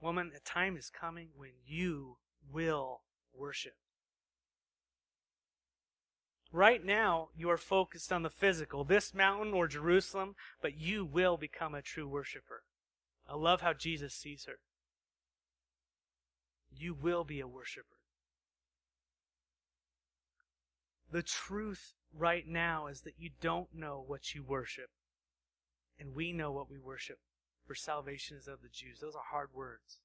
Woman, 0.00 0.32
a 0.36 0.40
time 0.40 0.76
is 0.76 0.90
coming 0.90 1.28
when 1.36 1.52
you 1.64 2.16
will 2.50 3.02
worship. 3.32 3.74
Right 6.52 6.84
now, 6.84 7.28
you 7.34 7.48
are 7.48 7.56
focused 7.56 8.12
on 8.12 8.22
the 8.22 8.30
physical, 8.30 8.84
this 8.84 9.14
mountain 9.14 9.54
or 9.54 9.66
Jerusalem, 9.66 10.34
but 10.60 10.78
you 10.78 11.04
will 11.04 11.38
become 11.38 11.74
a 11.74 11.80
true 11.80 12.06
worshiper. 12.06 12.62
I 13.28 13.36
love 13.36 13.62
how 13.62 13.72
Jesus 13.72 14.12
sees 14.12 14.44
her. 14.46 14.58
You 16.70 16.94
will 16.94 17.24
be 17.24 17.40
a 17.40 17.48
worshiper. 17.48 17.96
The 21.10 21.22
truth 21.22 21.94
right 22.14 22.46
now 22.46 22.86
is 22.86 23.00
that 23.02 23.14
you 23.18 23.30
don't 23.40 23.68
know 23.74 24.04
what 24.06 24.34
you 24.34 24.42
worship. 24.42 24.90
And 25.98 26.14
we 26.14 26.32
know 26.32 26.52
what 26.52 26.70
we 26.70 26.78
worship, 26.78 27.18
for 27.66 27.74
salvation 27.74 28.36
is 28.36 28.48
of 28.48 28.60
the 28.62 28.68
Jews. 28.68 28.98
Those 29.00 29.14
are 29.14 29.22
hard 29.30 29.50
words. 29.54 30.00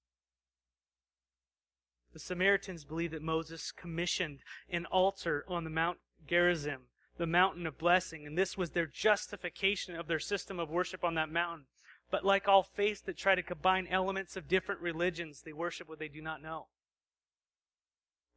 The 2.13 2.19
Samaritans 2.19 2.83
believed 2.83 3.13
that 3.13 3.21
Moses 3.21 3.71
commissioned 3.71 4.39
an 4.69 4.85
altar 4.85 5.45
on 5.47 5.63
the 5.63 5.69
Mount 5.69 5.99
Gerizim, 6.25 6.87
the 7.17 7.27
mountain 7.27 7.67
of 7.67 7.77
blessing, 7.77 8.25
and 8.25 8.37
this 8.37 8.57
was 8.57 8.71
their 8.71 8.87
justification 8.87 9.95
of 9.95 10.07
their 10.07 10.19
system 10.19 10.59
of 10.59 10.69
worship 10.69 11.03
on 11.03 11.15
that 11.15 11.31
mountain. 11.31 11.65
But 12.09 12.25
like 12.25 12.47
all 12.47 12.63
faiths 12.63 13.01
that 13.01 13.17
try 13.17 13.35
to 13.35 13.43
combine 13.43 13.87
elements 13.87 14.37
of 14.37 14.47
different 14.47 14.81
religions, 14.81 15.41
they 15.41 15.53
worship 15.53 15.89
what 15.89 15.99
they 15.99 16.07
do 16.07 16.21
not 16.21 16.41
know. 16.41 16.67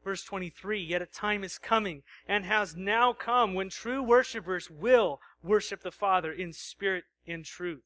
Verse 0.03 0.25
23 0.25 0.83
Yet 0.83 1.03
a 1.03 1.07
time 1.07 1.45
is 1.45 1.59
coming 1.59 2.03
and 2.27 2.45
has 2.45 2.75
now 2.75 3.13
come 3.13 3.55
when 3.55 3.69
true 3.69 4.03
worshippers 4.03 4.71
will 4.71 5.21
worship 5.43 5.83
the 5.83 5.93
Father 5.93 6.33
in 6.33 6.53
spirit 6.53 7.05
and 7.27 7.45
truth. 7.45 7.83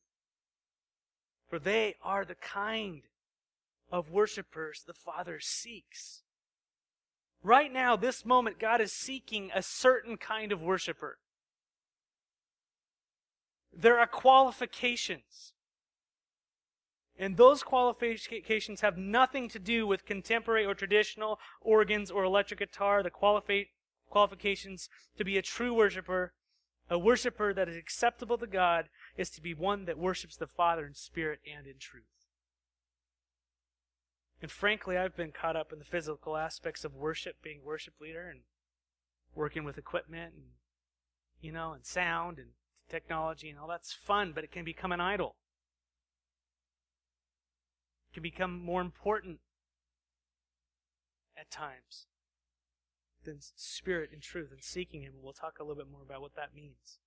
For 1.49 1.59
they 1.59 1.97
are 2.03 2.25
the 2.25 2.37
kind 2.37 3.03
of 3.91 4.11
worshippers 4.11 4.83
the 4.87 4.95
Father 4.95 5.39
seeks. 5.41 6.23
Right 7.43 7.73
now, 7.73 7.95
this 7.95 8.25
moment, 8.25 8.59
God 8.59 8.81
is 8.81 8.93
seeking 8.93 9.51
a 9.55 9.63
certain 9.63 10.17
kind 10.17 10.51
of 10.51 10.63
worshiper. 10.63 11.19
There 13.73 13.99
are 13.99 14.07
qualifications. 14.07 15.53
And 17.19 17.37
those 17.37 17.63
qualifications 17.63 18.81
have 18.81 18.97
nothing 18.97 19.49
to 19.51 19.59
do 19.59 19.87
with 19.87 20.07
contemporary 20.07 20.65
or 20.65 20.75
traditional 20.75 21.39
organs 21.61 22.11
or 22.11 22.25
electric 22.25 22.61
guitar. 22.61 23.03
The 23.03 23.11
qualifi- 23.11 23.69
qualifications 24.09 24.89
to 25.17 25.25
be 25.25 25.37
a 25.37 25.43
true 25.43 25.75
worshiper, 25.75 26.33
a 26.91 26.99
worshiper 26.99 27.55
that 27.55 27.69
is 27.69 27.77
acceptable 27.77 28.39
to 28.39 28.47
God, 28.47 28.89
is 29.17 29.31
to 29.31 29.41
be 29.41 29.55
one 29.55 29.85
that 29.85 29.99
worships 29.99 30.37
the 30.37 30.47
Father 30.47 30.87
in 30.87 30.95
spirit 30.95 31.41
and 31.47 31.67
in 31.67 31.79
truth. 31.79 32.05
And 34.45 34.51
frankly, 34.51 34.99
I've 34.99 35.17
been 35.17 35.33
caught 35.33 35.57
up 35.57 35.73
in 35.73 35.79
the 35.79 35.87
physical 35.87 36.37
aspects 36.37 36.85
of 36.85 36.95
worship, 36.95 37.37
being 37.43 37.65
worship 37.65 37.95
leader 37.99 38.29
and 38.29 38.41
working 39.35 39.65
with 39.65 39.79
equipment 39.79 40.35
and, 40.35 40.45
you 41.41 41.51
know, 41.51 41.73
and 41.73 41.87
sound 41.87 42.39
and 42.39 42.49
technology 42.87 43.49
and 43.49 43.59
all 43.59 43.67
that's 43.67 43.95
fun, 43.95 44.33
but 44.35 44.45
it 44.45 44.53
can 44.53 44.63
become 44.63 44.93
an 44.93 45.01
idol. 45.01 45.37
It 48.11 48.17
can 48.17 48.23
become 48.23 48.63
more 48.63 48.83
important 48.83 49.39
at 51.41 51.51
times 51.51 52.05
than 53.25 53.39
spirit 53.41 54.11
and 54.13 54.21
truth 54.21 54.51
and 54.53 54.63
seeking 54.63 55.01
Him. 55.01 55.15
We'll 55.23 55.33
talk 55.33 55.55
a 55.59 55.63
little 55.63 55.83
bit 55.83 55.91
more 55.91 56.03
about 56.03 56.21
what 56.21 56.37
that 56.37 56.55
means. 56.55 56.99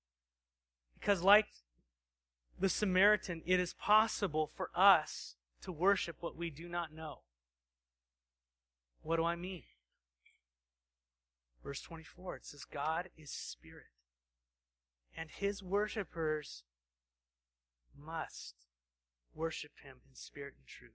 Because, 1.00 1.22
like 1.22 1.50
the 2.60 2.68
Samaritan, 2.68 3.44
it 3.46 3.60
is 3.60 3.76
possible 3.76 4.48
for 4.48 4.72
us 4.76 5.36
to 5.62 5.72
worship 5.72 6.16
what 6.20 6.36
we 6.36 6.50
do 6.50 6.68
not 6.68 6.92
know. 6.92 7.20
What 9.08 9.16
do 9.16 9.24
I 9.24 9.38
mean? 9.38 9.64
Verse 11.64 11.82
24, 11.82 12.36
it 12.36 12.46
says, 12.46 12.66
God 12.66 13.08
is 13.18 13.32
spirit, 13.32 13.94
and 15.16 15.30
his 15.32 15.64
worshippers 15.64 16.64
must 17.98 18.56
worship 19.34 19.72
him 19.82 20.00
in 20.10 20.14
spirit 20.14 20.56
and 20.58 20.68
truth. 20.68 20.92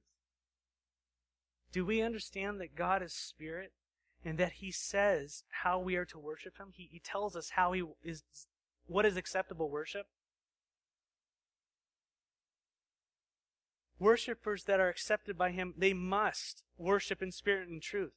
Do 1.72 1.86
we 1.86 2.02
understand 2.02 2.60
that 2.60 2.76
God 2.76 3.02
is 3.02 3.14
spirit 3.14 3.72
and 4.22 4.36
that 4.36 4.52
he 4.52 4.70
says 4.70 5.44
how 5.62 5.78
we 5.78 5.96
are 5.96 6.04
to 6.04 6.18
worship 6.18 6.58
him? 6.58 6.68
He, 6.74 6.90
he 6.92 7.00
tells 7.00 7.34
us 7.34 7.52
how 7.54 7.72
he 7.72 7.82
is, 8.04 8.24
what 8.86 9.06
is 9.06 9.16
acceptable 9.16 9.70
worship? 9.70 10.04
Worshippers 14.02 14.64
that 14.64 14.80
are 14.80 14.88
accepted 14.88 15.38
by 15.38 15.52
Him, 15.52 15.74
they 15.78 15.92
must 15.92 16.64
worship 16.76 17.22
in 17.22 17.30
spirit 17.30 17.68
and 17.68 17.80
truth. 17.80 18.14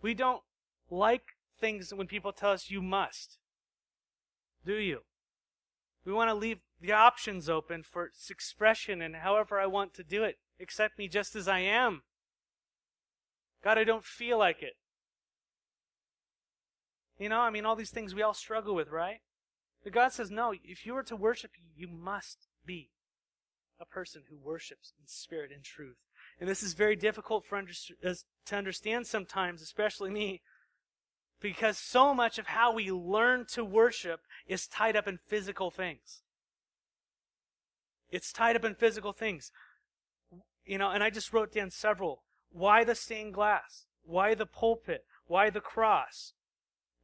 We 0.00 0.14
don't 0.14 0.42
like 0.88 1.34
things 1.60 1.92
when 1.92 2.06
people 2.06 2.32
tell 2.32 2.52
us 2.52 2.70
you 2.70 2.80
must. 2.80 3.38
Do 4.64 4.74
you? 4.74 5.00
We 6.04 6.12
want 6.12 6.30
to 6.30 6.34
leave 6.34 6.58
the 6.80 6.92
options 6.92 7.50
open 7.50 7.82
for 7.82 8.12
expression 8.30 9.02
and 9.02 9.16
however 9.16 9.58
I 9.58 9.66
want 9.66 9.94
to 9.94 10.04
do 10.04 10.22
it. 10.22 10.38
Accept 10.60 10.96
me 10.96 11.08
just 11.08 11.34
as 11.34 11.48
I 11.48 11.58
am. 11.58 12.02
God, 13.64 13.78
I 13.78 13.84
don't 13.84 14.04
feel 14.04 14.38
like 14.38 14.62
it. 14.62 14.74
You 17.18 17.28
know, 17.28 17.40
I 17.40 17.50
mean, 17.50 17.64
all 17.64 17.74
these 17.74 17.90
things 17.90 18.14
we 18.14 18.22
all 18.22 18.32
struggle 18.32 18.76
with, 18.76 18.90
right? 18.90 19.22
But 19.82 19.92
God 19.92 20.12
says, 20.12 20.30
no, 20.30 20.54
if 20.62 20.86
you 20.86 20.96
are 20.96 21.02
to 21.02 21.16
worship, 21.16 21.50
you 21.76 21.88
must 21.88 22.46
be 22.64 22.90
a 23.80 23.86
person 23.86 24.22
who 24.28 24.36
worships 24.36 24.92
in 25.00 25.06
spirit 25.06 25.50
and 25.54 25.62
truth. 25.62 25.96
And 26.40 26.48
this 26.48 26.62
is 26.62 26.74
very 26.74 26.96
difficult 26.96 27.44
for 27.44 27.56
under, 27.56 27.72
uh, 28.04 28.14
to 28.46 28.56
understand 28.56 29.06
sometimes, 29.06 29.62
especially 29.62 30.10
me, 30.10 30.42
because 31.40 31.78
so 31.78 32.14
much 32.14 32.38
of 32.38 32.48
how 32.48 32.72
we 32.72 32.90
learn 32.90 33.46
to 33.52 33.64
worship 33.64 34.20
is 34.46 34.66
tied 34.66 34.96
up 34.96 35.06
in 35.06 35.18
physical 35.26 35.70
things. 35.70 36.22
It's 38.10 38.32
tied 38.32 38.56
up 38.56 38.64
in 38.64 38.74
physical 38.74 39.12
things. 39.12 39.52
You 40.64 40.78
know, 40.78 40.90
and 40.90 41.02
I 41.02 41.10
just 41.10 41.32
wrote 41.32 41.52
down 41.52 41.70
several. 41.70 42.22
Why 42.50 42.84
the 42.84 42.94
stained 42.94 43.34
glass? 43.34 43.86
Why 44.04 44.34
the 44.34 44.46
pulpit? 44.46 45.04
Why 45.26 45.50
the 45.50 45.60
cross? 45.60 46.32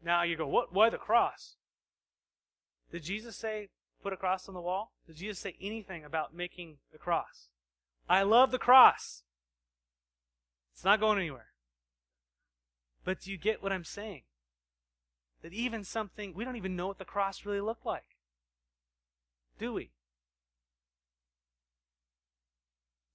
Now 0.03 0.23
you 0.23 0.37
go, 0.37 0.47
what? 0.47 0.73
Why 0.73 0.91
the 0.91 0.99
cross? 0.99 1.57
Did 2.91 3.03
Jesus 3.03 3.37
say, 3.37 3.69
put 4.05 4.13
a 4.13 4.17
cross 4.19 4.49
on 4.49 4.55
the 4.55 4.61
wall? 4.61 4.93
Did 5.07 5.17
Jesus 5.17 5.39
say 5.41 5.57
anything 5.61 6.05
about 6.05 6.35
making 6.35 6.77
a 6.95 6.99
cross? 6.99 7.49
I 8.09 8.23
love 8.23 8.51
the 8.51 8.59
cross. 8.59 9.23
It's 10.75 10.85
not 10.85 11.01
going 11.01 11.19
anywhere. 11.19 11.47
But 13.03 13.21
do 13.23 13.31
you 13.31 13.39
get 13.39 13.63
what 13.63 13.73
I'm 13.73 13.85
saying? 13.85 14.23
That 15.43 15.55
even 15.55 15.85
something, 15.85 16.35
we 16.35 16.45
don't 16.45 16.57
even 16.57 16.77
know 16.77 16.87
what 16.87 16.99
the 16.99 17.05
cross 17.07 17.47
really 17.47 17.61
looked 17.61 17.87
like. 17.87 18.19
Do 19.59 19.73
we? 19.73 19.83
It 19.83 19.91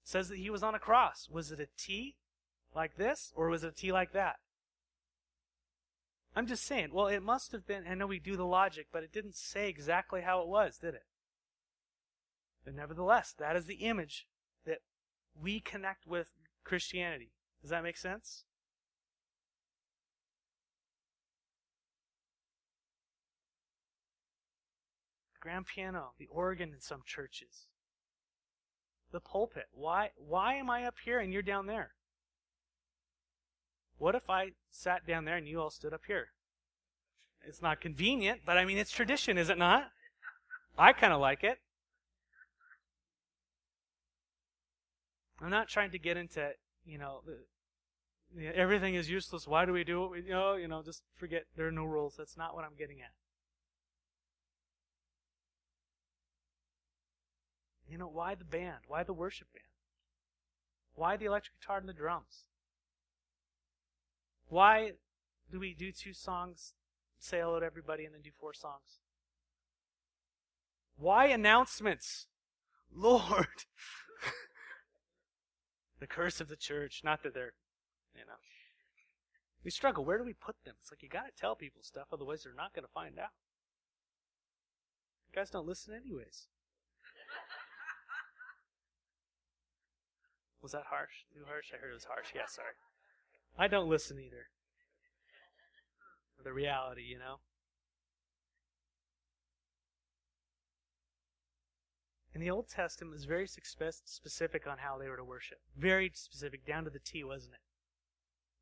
says 0.03 0.29
that 0.29 0.39
he 0.39 0.49
was 0.49 0.63
on 0.63 0.73
a 0.73 0.79
cross. 0.79 1.27
Was 1.31 1.51
it 1.51 1.59
a 1.59 1.67
T 1.77 2.15
like 2.75 2.97
this, 2.97 3.31
or 3.35 3.49
was 3.49 3.63
it 3.63 3.69
a 3.69 3.75
T 3.75 3.91
like 3.91 4.11
that? 4.13 4.37
I'm 6.35 6.47
just 6.47 6.63
saying, 6.63 6.89
well, 6.93 7.07
it 7.07 7.23
must 7.23 7.51
have 7.51 7.65
been, 7.65 7.85
I 7.89 7.95
know 7.95 8.07
we 8.07 8.19
do 8.19 8.37
the 8.37 8.45
logic, 8.45 8.87
but 8.91 9.03
it 9.03 9.11
didn't 9.11 9.35
say 9.35 9.67
exactly 9.67 10.21
how 10.21 10.41
it 10.41 10.47
was, 10.47 10.77
did 10.77 10.93
it? 10.93 11.05
But 12.63 12.75
nevertheless, 12.75 13.33
that 13.39 13.55
is 13.55 13.65
the 13.65 13.75
image 13.75 14.27
that 14.65 14.79
we 15.39 15.59
connect 15.59 16.05
with 16.05 16.31
Christianity. 16.63 17.31
Does 17.61 17.71
that 17.71 17.83
make 17.83 17.97
sense? 17.97 18.43
The 25.33 25.39
grand 25.41 25.65
piano, 25.65 26.11
the 26.17 26.27
organ 26.29 26.73
in 26.73 26.79
some 26.79 27.01
churches, 27.05 27.67
the 29.11 29.19
pulpit. 29.19 29.65
Why, 29.71 30.11
why 30.15 30.55
am 30.55 30.69
I 30.69 30.85
up 30.85 30.95
here 31.03 31.19
and 31.19 31.33
you're 31.33 31.41
down 31.41 31.65
there? 31.65 31.95
What 33.99 34.15
if 34.15 34.29
I 34.29 34.53
sat 34.71 35.05
down 35.05 35.25
there 35.25 35.35
and 35.35 35.47
you 35.47 35.61
all 35.61 35.69
stood 35.69 35.93
up 35.93 36.01
here? 36.07 36.29
It's 37.45 37.61
not 37.61 37.81
convenient, 37.81 38.41
but 38.45 38.57
I 38.57 38.65
mean, 38.65 38.77
it's 38.77 38.91
tradition, 38.91 39.37
is 39.37 39.49
it 39.49 39.57
not? 39.57 39.91
I 40.77 40.93
kind 40.93 41.13
of 41.13 41.19
like 41.19 41.43
it. 41.43 41.59
I'm 45.41 45.49
not 45.49 45.67
trying 45.67 45.91
to 45.91 45.99
get 45.99 46.17
into, 46.17 46.51
you 46.85 46.97
know, 46.97 47.21
everything 48.55 48.95
is 48.95 49.09
useless. 49.09 49.47
Why 49.47 49.65
do 49.65 49.73
we 49.73 49.83
do 49.83 49.99
what 49.99 50.11
we 50.11 50.21
do? 50.21 50.57
You 50.59 50.67
know, 50.67 50.81
just 50.83 51.03
forget 51.15 51.43
there 51.55 51.67
are 51.67 51.71
no 51.71 51.85
rules. 51.85 52.15
That's 52.17 52.37
not 52.37 52.55
what 52.55 52.63
I'm 52.63 52.77
getting 52.77 53.01
at. 53.01 53.11
You 57.89 57.97
know, 57.97 58.07
why 58.07 58.35
the 58.35 58.45
band? 58.45 58.79
Why 58.87 59.03
the 59.03 59.13
worship 59.13 59.47
band? 59.53 59.63
Why 60.93 61.17
the 61.17 61.25
electric 61.25 61.59
guitar 61.59 61.79
and 61.79 61.89
the 61.89 61.93
drums? 61.93 62.45
Why 64.49 64.93
do 65.51 65.59
we 65.59 65.73
do 65.73 65.91
two 65.91 66.13
songs, 66.13 66.75
say 67.19 67.39
hello 67.39 67.59
to 67.59 67.65
everybody, 67.65 68.05
and 68.05 68.13
then 68.13 68.21
do 68.21 68.29
four 68.37 68.53
songs? 68.53 68.99
Why 70.97 71.25
announcements? 71.27 72.27
Lord. 72.93 73.65
the 75.99 76.07
curse 76.07 76.41
of 76.41 76.49
the 76.49 76.55
church. 76.55 77.01
Not 77.03 77.21
that 77.23 77.35
they're, 77.35 77.53
you 78.15 78.25
know. 78.25 78.39
We 79.63 79.71
struggle. 79.71 80.03
Where 80.03 80.17
do 80.17 80.23
we 80.23 80.33
put 80.33 80.55
them? 80.65 80.73
It's 80.81 80.91
like 80.91 81.03
you 81.03 81.09
got 81.09 81.25
to 81.25 81.31
tell 81.39 81.55
people 81.55 81.83
stuff, 81.83 82.07
otherwise 82.11 82.43
they're 82.43 82.53
not 82.55 82.73
going 82.73 82.85
to 82.85 82.91
find 82.91 83.19
out. 83.19 83.29
You 85.31 85.39
guys 85.39 85.51
don't 85.51 85.67
listen 85.67 85.93
anyways. 85.93 86.47
Was 90.61 90.71
that 90.71 90.85
harsh? 90.89 91.25
Too 91.33 91.45
harsh? 91.47 91.71
I 91.73 91.77
heard 91.77 91.91
it 91.91 91.93
was 91.93 92.05
harsh. 92.05 92.29
Yeah, 92.33 92.47
sorry. 92.47 92.73
I 93.59 93.67
don't 93.67 93.89
listen 93.89 94.17
either. 94.17 94.45
The 96.41 96.53
reality, 96.53 97.01
you 97.01 97.19
know. 97.19 97.41
And 102.33 102.41
the 102.41 102.49
Old 102.49 102.69
Testament, 102.69 103.13
was 103.13 103.25
very 103.25 103.47
specific 103.47 104.65
on 104.65 104.77
how 104.77 104.97
they 104.97 105.09
were 105.09 105.17
to 105.17 105.25
worship. 105.25 105.57
Very 105.77 106.09
specific, 106.13 106.65
down 106.65 106.85
to 106.85 106.89
the 106.89 106.99
T, 106.99 107.21
wasn't 107.25 107.55
it? 107.55 107.59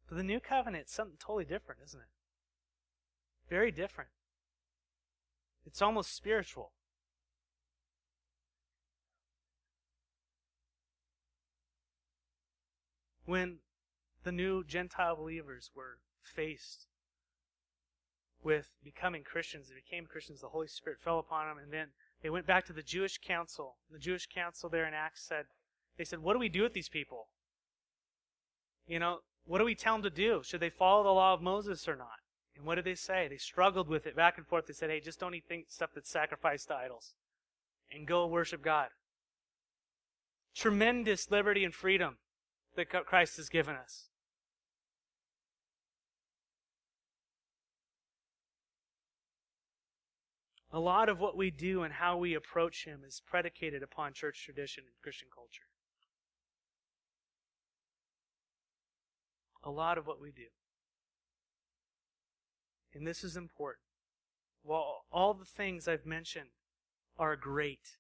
But 0.10 0.18
the 0.18 0.24
New 0.24 0.40
Covenant, 0.40 0.90
something 0.90 1.18
totally 1.20 1.46
different, 1.46 1.82
isn't 1.86 2.00
it? 2.00 2.08
Very 3.52 3.72
different. 3.72 4.10
It's 5.64 5.82
almost 5.82 6.16
spiritual. 6.16 6.72
When 13.26 13.60
the 14.28 14.32
new 14.34 14.62
Gentile 14.66 15.16
believers 15.16 15.72
were 15.74 16.00
faced 16.22 16.86
with 18.44 18.74
becoming 18.84 19.24
Christians. 19.24 19.70
They 19.70 19.76
became 19.76 20.06
Christians. 20.06 20.42
The 20.42 20.50
Holy 20.50 20.68
Spirit 20.68 21.00
fell 21.02 21.18
upon 21.18 21.48
them, 21.48 21.58
and 21.64 21.72
then 21.72 21.88
they 22.22 22.30
went 22.30 22.46
back 22.46 22.66
to 22.66 22.74
the 22.74 22.84
Jewish 22.84 23.18
council. 23.20 23.78
The 23.90 23.98
Jewish 23.98 24.28
council 24.28 24.70
there 24.70 24.86
in 24.86 24.94
Acts 24.94 25.26
said, 25.26 25.46
they 25.98 26.04
said, 26.04 26.20
what 26.20 26.34
do 26.34 26.40
we 26.40 26.50
do 26.50 26.64
with 26.64 26.74
these 26.74 26.90
people? 26.90 27.30
You 28.86 29.00
know, 29.00 29.20
what 29.46 29.60
do 29.60 29.66
we 29.66 29.76
tell 29.76 29.94
them 29.94 30.04
to 30.04 30.10
do? 30.10 30.42
Should 30.44 30.60
they 30.60 30.70
follow 30.70 31.04
the 31.04 31.10
law 31.10 31.34
of 31.34 31.42
Moses 31.42 31.88
or 31.88 31.96
not? 31.96 32.20
And 32.58 32.66
what 32.66 32.76
did 32.76 32.86
they 32.86 32.96
say? 32.96 33.28
They 33.30 33.38
struggled 33.38 33.88
with 33.88 34.06
it 34.06 34.16
back 34.16 34.38
and 34.38 34.46
forth. 34.46 34.68
They 34.68 34.74
said, 34.74 34.90
hey, 34.90 35.00
just 35.00 35.22
don't 35.22 35.36
eat 35.36 35.46
stuff 35.70 35.92
that's 35.96 36.10
sacrificed 36.10 36.68
to 36.68 36.76
idols. 36.76 37.14
And 37.92 38.06
go 38.06 38.28
worship 38.28 38.62
God. 38.62 38.90
Tremendous 40.54 41.32
liberty 41.32 41.64
and 41.64 41.74
freedom 41.74 42.18
that 42.76 42.90
Christ 42.90 43.38
has 43.38 43.48
given 43.48 43.76
us. 43.76 44.10
A 50.78 50.80
lot 50.80 51.10
of 51.10 51.20
what 51.20 51.36
we 51.36 51.50
do 51.50 51.82
and 51.82 51.92
how 51.92 52.18
we 52.18 52.36
approach 52.36 52.86
Him 52.86 53.00
is 53.04 53.20
predicated 53.26 53.82
upon 53.82 54.14
church 54.14 54.44
tradition 54.46 54.84
and 54.86 54.94
Christian 55.02 55.28
culture. 55.34 55.64
A 59.64 59.72
lot 59.72 59.98
of 59.98 60.06
what 60.06 60.22
we 60.22 60.30
do. 60.30 60.50
And 62.94 63.08
this 63.08 63.24
is 63.24 63.36
important. 63.36 63.88
While 64.62 65.06
all 65.12 65.34
the 65.34 65.46
things 65.46 65.88
I've 65.88 66.06
mentioned 66.06 66.50
are 67.18 67.36
great 67.36 67.98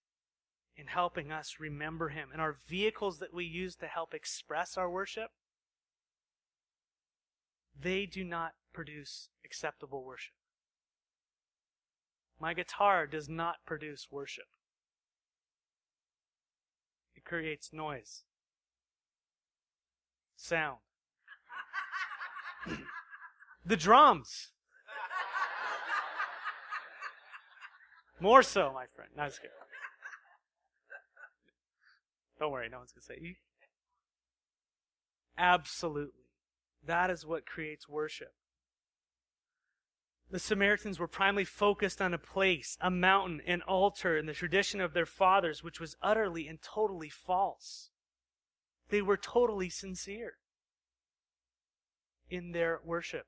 in 0.75 0.85
helping 0.85 1.31
us 1.31 1.55
remember 1.59 2.09
Him 2.09 2.29
and 2.31 2.39
our 2.39 2.57
vehicles 2.67 3.17
that 3.17 3.33
we 3.33 3.43
use 3.43 3.75
to 3.77 3.87
help 3.87 4.13
express 4.13 4.77
our 4.77 4.87
worship, 4.87 5.31
they 7.75 8.05
do 8.05 8.23
not 8.23 8.51
produce 8.71 9.29
acceptable 9.43 10.03
worship. 10.03 10.35
My 12.39 12.53
guitar 12.53 13.07
does 13.07 13.27
not 13.27 13.57
produce 13.65 14.07
worship. 14.11 14.45
It 17.15 17.25
creates 17.25 17.73
noise, 17.73 18.23
sound. 20.35 20.77
the 23.65 23.75
drums. 23.75 24.51
More 28.19 28.41
so, 28.41 28.71
my 28.73 28.85
friend. 28.95 29.11
No, 29.15 29.25
just 29.25 29.41
kidding. 29.41 29.51
Don't 32.39 32.51
worry, 32.51 32.69
no 32.69 32.77
one's 32.77 32.91
going 32.91 33.01
to 33.01 33.05
say. 33.05 33.37
Absolutely. 35.37 36.13
That 36.85 37.09
is 37.09 37.25
what 37.25 37.45
creates 37.45 37.87
worship. 37.87 38.33
The 40.29 40.39
Samaritans 40.39 40.99
were 40.99 41.07
primarily 41.07 41.45
focused 41.45 42.01
on 42.01 42.13
a 42.13 42.17
place, 42.17 42.77
a 42.81 42.91
mountain, 42.91 43.41
an 43.47 43.61
altar, 43.61 44.17
and 44.17 44.27
the 44.27 44.33
tradition 44.33 44.81
of 44.81 44.93
their 44.93 45.05
fathers, 45.05 45.63
which 45.63 45.79
was 45.79 45.95
utterly 46.01 46.47
and 46.47 46.61
totally 46.61 47.09
false. 47.09 47.91
They 48.89 49.01
were 49.01 49.17
totally 49.17 49.69
sincere 49.69 50.33
in 52.29 52.51
their 52.51 52.81
worship. 52.83 53.25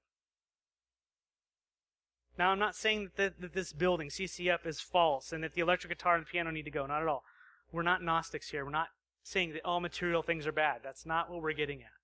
Now, 2.38 2.52
I'm 2.52 2.60
not 2.60 2.76
saying 2.76 3.12
that, 3.16 3.40
that 3.42 3.54
this 3.54 3.74
building, 3.74 4.10
CCF, 4.10 4.66
is 4.66 4.80
false 4.80 5.32
and 5.32 5.44
that 5.44 5.54
the 5.54 5.62
electric 5.62 5.92
guitar 5.92 6.16
and 6.16 6.26
piano 6.26 6.52
need 6.52 6.64
to 6.64 6.72
go. 6.72 6.86
Not 6.86 7.02
at 7.02 7.08
all. 7.08 7.24
We're 7.72 7.84
not 7.84 8.02
Gnostics 8.02 8.50
here. 8.50 8.64
We're 8.66 8.72
not 8.72 8.88
saying 9.24 9.54
that 9.54 9.66
all 9.66 9.80
material 9.80 10.22
things 10.22 10.48
are 10.48 10.52
bad. 10.52 10.80
That's 10.84 11.06
not 11.06 11.30
what 11.30 11.42
we're 11.42 11.54
getting 11.54 11.82
at. 11.82 11.99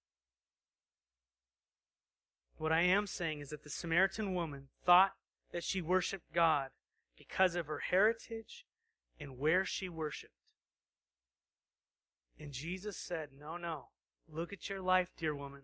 What 2.58 2.72
I 2.72 2.82
am 2.82 3.08
saying 3.08 3.42
is 3.42 3.50
that 3.50 3.64
the 3.64 3.70
Samaritan 3.70 4.34
woman 4.34 4.68
thought 4.86 5.14
that 5.52 5.64
she 5.64 5.82
worshiped 5.82 6.34
God 6.34 6.70
because 7.18 7.56
of 7.56 7.68
her 7.68 7.80
heritage 7.80 8.66
and 9.20 9.38
where 9.38 9.66
she 9.66 9.90
worshiped. 9.90 10.34
And 12.40 12.52
Jesus 12.52 12.98
said, 12.98 13.30
No, 13.38 13.58
no. 13.58 13.88
Look 14.32 14.52
at 14.52 14.70
your 14.70 14.82
life, 14.82 15.10
dear 15.18 15.36
woman. 15.36 15.62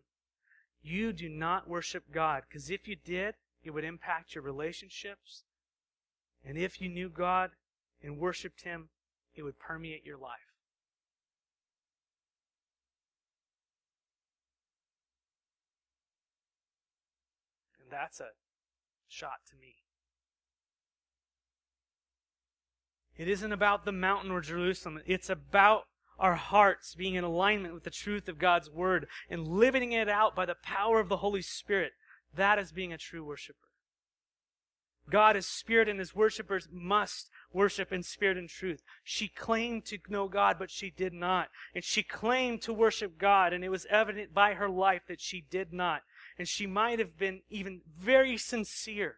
You 0.84 1.14
do 1.14 1.30
not 1.30 1.68
worship 1.68 2.06
God, 2.12 2.44
because 2.48 2.70
if 2.70 2.88
you 2.88 2.96
did, 2.96 3.36
it 3.64 3.72
would 3.72 3.84
impact 3.84 4.36
your 4.36 4.44
relationships. 4.44 5.44
And 6.46 6.58
if 6.58 6.82
you 6.82 6.90
knew 6.90 7.10
God 7.10 7.52
and 8.04 8.18
worshiped 8.18 8.64
Him, 8.64 8.90
it 9.36 9.44
would 9.44 9.60
permeate 9.60 10.06
your 10.06 10.18
life. 10.18 10.51
That's 17.92 18.20
a 18.20 18.30
shot 19.08 19.40
to 19.50 19.56
me. 19.60 19.76
It 23.18 23.28
isn't 23.28 23.52
about 23.52 23.86
the 23.86 23.92
mountain 23.92 24.32
or 24.32 24.42
Jerusalem. 24.42 25.02
It's 25.06 25.30
about 25.30 25.84
our 26.18 26.36
hearts 26.36 26.96
being 26.96 27.16
in 27.16 27.24
alignment 27.24 27.74
with 27.74 27.84
the 27.84 27.90
truth 27.90 28.28
of 28.28 28.40
God's 28.40 28.70
Word 28.70 29.08
and 29.30 29.48
living 29.48 29.92
it 29.92 30.10
out 30.10 30.36
by 30.36 30.46
the 30.46 30.56
power 30.64 31.00
of 31.00 31.10
the 31.10 31.18
Holy 31.18 31.42
Spirit. 31.42 31.92
That 32.34 32.58
is 32.58 32.72
being 32.72 32.94
a 32.94 32.98
true 32.98 33.24
worshiper. 33.24 33.68
God 35.10 35.36
is 35.36 35.46
spirit 35.46 35.90
and 35.90 36.00
his 36.00 36.16
worshippers 36.16 36.70
must 36.72 37.30
worship 37.52 37.92
in 37.92 38.04
spirit 38.04 38.38
and 38.38 38.48
truth. 38.48 38.82
She 39.04 39.28
claimed 39.28 39.86
to 39.86 39.98
know 40.08 40.28
God, 40.28 40.58
but 40.58 40.72
she 40.72 40.90
did 40.90 41.14
not. 41.14 41.50
And 41.76 41.84
she 41.84 42.04
claimed 42.04 42.62
to 42.62 42.74
worship 42.74 43.18
God, 43.18 43.52
and 43.52 43.64
it 43.64 43.70
was 43.70 43.86
evident 43.90 44.34
by 44.34 44.54
her 44.54 44.70
life 44.70 45.02
that 45.08 45.20
she 45.20 45.44
did 45.50 45.74
not. 45.74 46.02
And 46.42 46.48
she 46.48 46.66
might 46.66 46.98
have 46.98 47.20
been 47.20 47.44
even 47.52 47.82
very 47.96 48.36
sincere. 48.36 49.18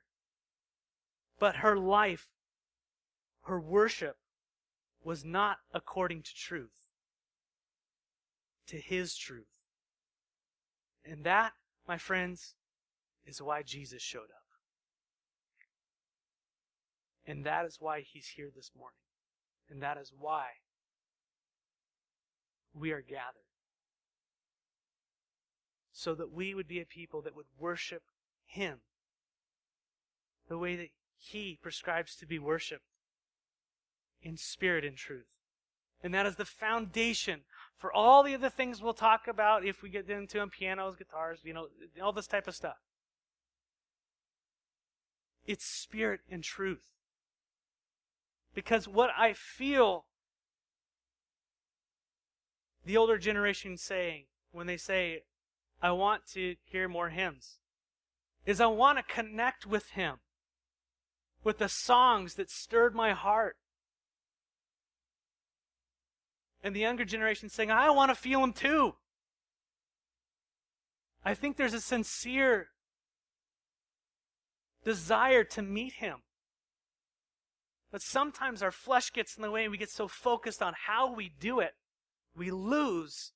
But 1.40 1.56
her 1.56 1.78
life, 1.78 2.32
her 3.44 3.62
worship, 3.62 4.18
was 5.02 5.24
not 5.24 5.60
according 5.74 6.24
to 6.24 6.36
truth, 6.36 6.90
to 8.68 8.76
his 8.76 9.16
truth. 9.16 9.62
And 11.06 11.24
that, 11.24 11.54
my 11.88 11.98
friends, 11.98 12.56
is 13.26 13.42
why 13.42 13.64
Jesus 13.64 14.02
showed 14.02 14.24
up. 14.24 14.44
And 17.26 17.46
that 17.46 17.64
is 17.64 17.78
why 17.80 18.02
he's 18.02 18.34
here 18.36 18.50
this 18.54 18.72
morning. 18.78 19.00
And 19.70 19.82
that 19.82 19.98
is 19.98 20.12
why 20.14 20.48
we 22.74 22.92
are 22.92 23.02
gathered. 23.02 23.53
So 26.04 26.14
that 26.16 26.34
we 26.34 26.54
would 26.54 26.68
be 26.68 26.82
a 26.82 26.86
people 26.86 27.22
that 27.22 27.34
would 27.34 27.46
worship 27.58 28.02
him 28.46 28.80
the 30.50 30.58
way 30.58 30.76
that 30.76 30.90
he 31.16 31.58
prescribes 31.62 32.14
to 32.18 32.26
be 32.26 32.38
worshiped 32.38 32.84
in 34.22 34.36
spirit 34.36 34.84
and 34.84 34.98
truth. 34.98 35.38
And 36.04 36.14
that 36.14 36.26
is 36.26 36.36
the 36.36 36.44
foundation 36.44 37.44
for 37.78 37.90
all 37.90 38.22
the 38.22 38.34
other 38.34 38.50
things 38.50 38.82
we'll 38.82 38.92
talk 38.92 39.30
about 39.30 39.66
if 39.66 39.82
we 39.82 39.88
get 39.88 40.10
into 40.10 40.40
them 40.40 40.50
pianos, 40.50 40.98
guitars, 40.98 41.40
you 41.46 41.54
know, 41.54 41.68
all 42.04 42.12
this 42.12 42.28
type 42.28 42.50
of 42.50 42.56
stuff. 42.56 42.82
It's 45.48 45.64
spirit 45.64 46.20
and 46.30 46.44
truth. 46.44 46.84
Because 48.54 48.90
what 48.90 49.10
I 49.18 49.32
feel 49.32 50.04
the 52.86 52.98
older 52.98 53.18
generation 53.18 53.78
saying 53.78 54.26
when 54.52 54.68
they 54.68 54.76
say, 54.76 55.24
I 55.84 55.92
want 55.92 56.26
to 56.28 56.56
hear 56.64 56.88
more 56.88 57.10
hymns, 57.10 57.60
is 58.46 58.62
I 58.62 58.68
want 58.68 58.98
to 59.00 59.14
connect 59.14 59.66
with 59.66 59.90
Him, 59.90 60.20
with 61.44 61.58
the 61.58 61.68
songs 61.68 62.36
that 62.36 62.50
stirred 62.50 62.96
my 62.96 63.12
heart. 63.12 63.58
And 66.64 66.74
the 66.74 66.80
younger 66.80 67.04
generation 67.04 67.50
saying, 67.50 67.70
I 67.70 67.90
want 67.90 68.10
to 68.12 68.16
feel 68.16 68.42
Him 68.42 68.54
too. 68.54 68.96
I 71.26 71.34
think 71.34 71.58
there's 71.58 71.74
a 71.74 71.82
sincere 71.82 72.70
desire 74.86 75.44
to 75.44 75.62
meet 75.62 75.96
Him. 75.96 76.20
But 77.92 78.02
sometimes 78.02 78.64
our 78.64 78.72
flesh 78.72 79.12
gets 79.12 79.36
in 79.36 79.42
the 79.42 79.52
way 79.52 79.64
and 79.64 79.72
we 79.72 79.78
get 79.78 79.90
so 79.90 80.08
focused 80.08 80.64
on 80.64 80.76
how 80.86 81.14
we 81.14 81.28
do 81.28 81.60
it, 81.60 81.74
we 82.34 82.52
lose 82.52 83.34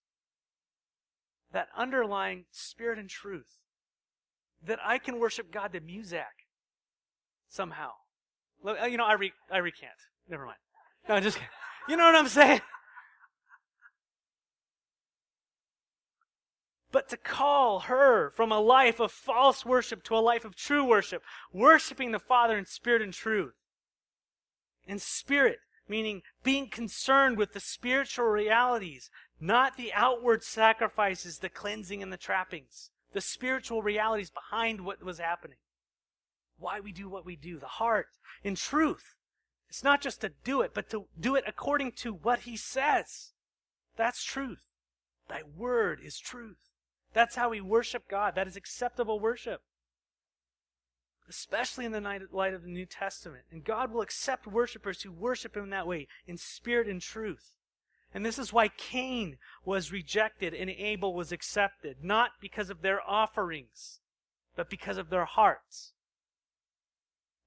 that 1.52 1.68
underlying 1.76 2.46
spirit 2.52 3.00
and 3.00 3.10
truth. 3.10 3.60
That 4.64 4.80
I 4.84 4.98
can 4.98 5.20
worship 5.20 5.52
God 5.52 5.74
to 5.74 5.80
music 5.80 6.26
somehow. 7.48 7.92
Uh, 8.66 8.86
you 8.86 8.98
know, 8.98 9.06
I, 9.06 9.14
re- 9.14 9.34
I 9.52 9.58
recant. 9.58 9.92
Never 10.28 10.46
mind. 10.46 10.58
No, 11.08 11.20
just, 11.20 11.40
you 11.88 11.96
know 11.96 12.06
what 12.06 12.16
I'm 12.16 12.28
saying? 12.28 12.62
But 16.90 17.10
to 17.10 17.18
call 17.18 17.82
her 17.82 18.32
from 18.32 18.52
a 18.52 18.60
life 18.60 19.00
of 19.00 19.12
false 19.12 19.66
worship 19.66 20.04
to 20.04 20.16
a 20.16 20.20
life 20.20 20.46
of 20.46 20.56
true 20.56 20.86
worship, 20.86 21.22
worshiping 21.52 22.12
the 22.12 22.18
Father 22.18 22.58
in 22.58 22.66
spirit 22.66 23.02
and 23.02 23.14
truth, 23.14 23.54
In 24.88 24.98
spirit, 24.98 25.60
meaning 25.88 26.22
being 26.44 26.70
concerned 26.70 27.38
with 27.38 27.54
the 27.54 27.60
spiritual 27.60 28.26
realities, 28.26 29.12
not 29.40 29.78
the 29.78 29.94
outward 29.94 30.44
sacrifices, 30.44 31.40
the 31.40 31.50
cleansing 31.50 32.02
and 32.02 32.12
the 32.12 32.18
trappings, 32.18 32.92
the 33.14 33.22
spiritual 33.22 33.82
realities 33.82 34.30
behind 34.30 34.82
what 34.82 35.04
was 35.04 35.20
happening. 35.20 35.58
Why 36.58 36.80
we 36.80 36.92
do 36.92 37.08
what 37.08 37.26
we 37.26 37.36
do, 37.36 37.60
the 37.60 37.68
heart. 37.68 38.08
In 38.44 38.56
truth, 38.56 39.16
it's 39.70 39.84
not 39.84 40.02
just 40.02 40.22
to 40.22 40.32
do 40.44 40.62
it, 40.62 40.72
but 40.74 40.90
to 40.90 41.08
do 41.20 41.36
it 41.36 41.44
according 41.46 41.92
to 41.98 42.14
what 42.14 42.42
he 42.42 42.58
says. 42.58 43.34
That's 43.96 44.24
truth. 44.24 44.66
Thy 45.30 45.44
word 45.56 46.00
is 46.04 46.18
truth. 46.18 46.72
That's 47.14 47.36
how 47.36 47.50
we 47.50 47.62
worship 47.62 48.08
God. 48.10 48.36
That 48.36 48.48
is 48.48 48.56
acceptable 48.56 49.20
worship 49.20 49.62
especially 51.30 51.86
in 51.86 51.92
the 51.92 52.28
light 52.32 52.54
of 52.54 52.64
the 52.64 52.70
New 52.70 52.86
Testament. 52.86 53.44
And 53.52 53.64
God 53.64 53.92
will 53.92 54.02
accept 54.02 54.48
worshipers 54.48 55.02
who 55.02 55.12
worship 55.12 55.56
Him 55.56 55.70
that 55.70 55.88
way, 55.88 56.08
in 56.26 56.38
spirit 56.38 56.88
and 56.88 57.02
truth. 57.02 57.57
And 58.14 58.26
this 58.26 58.40
is 58.40 58.54
why 58.54 58.70
Cain 58.70 59.38
was 59.66 59.92
rejected 59.92 60.54
and 60.54 60.70
Abel 60.70 61.14
was 61.14 61.32
accepted, 61.32 61.98
not 62.02 62.32
because 62.42 62.70
of 62.70 62.82
their 62.82 63.02
offerings, 63.08 64.00
but 64.56 64.70
because 64.70 64.98
of 64.98 65.10
their 65.10 65.26
hearts. 65.26 65.94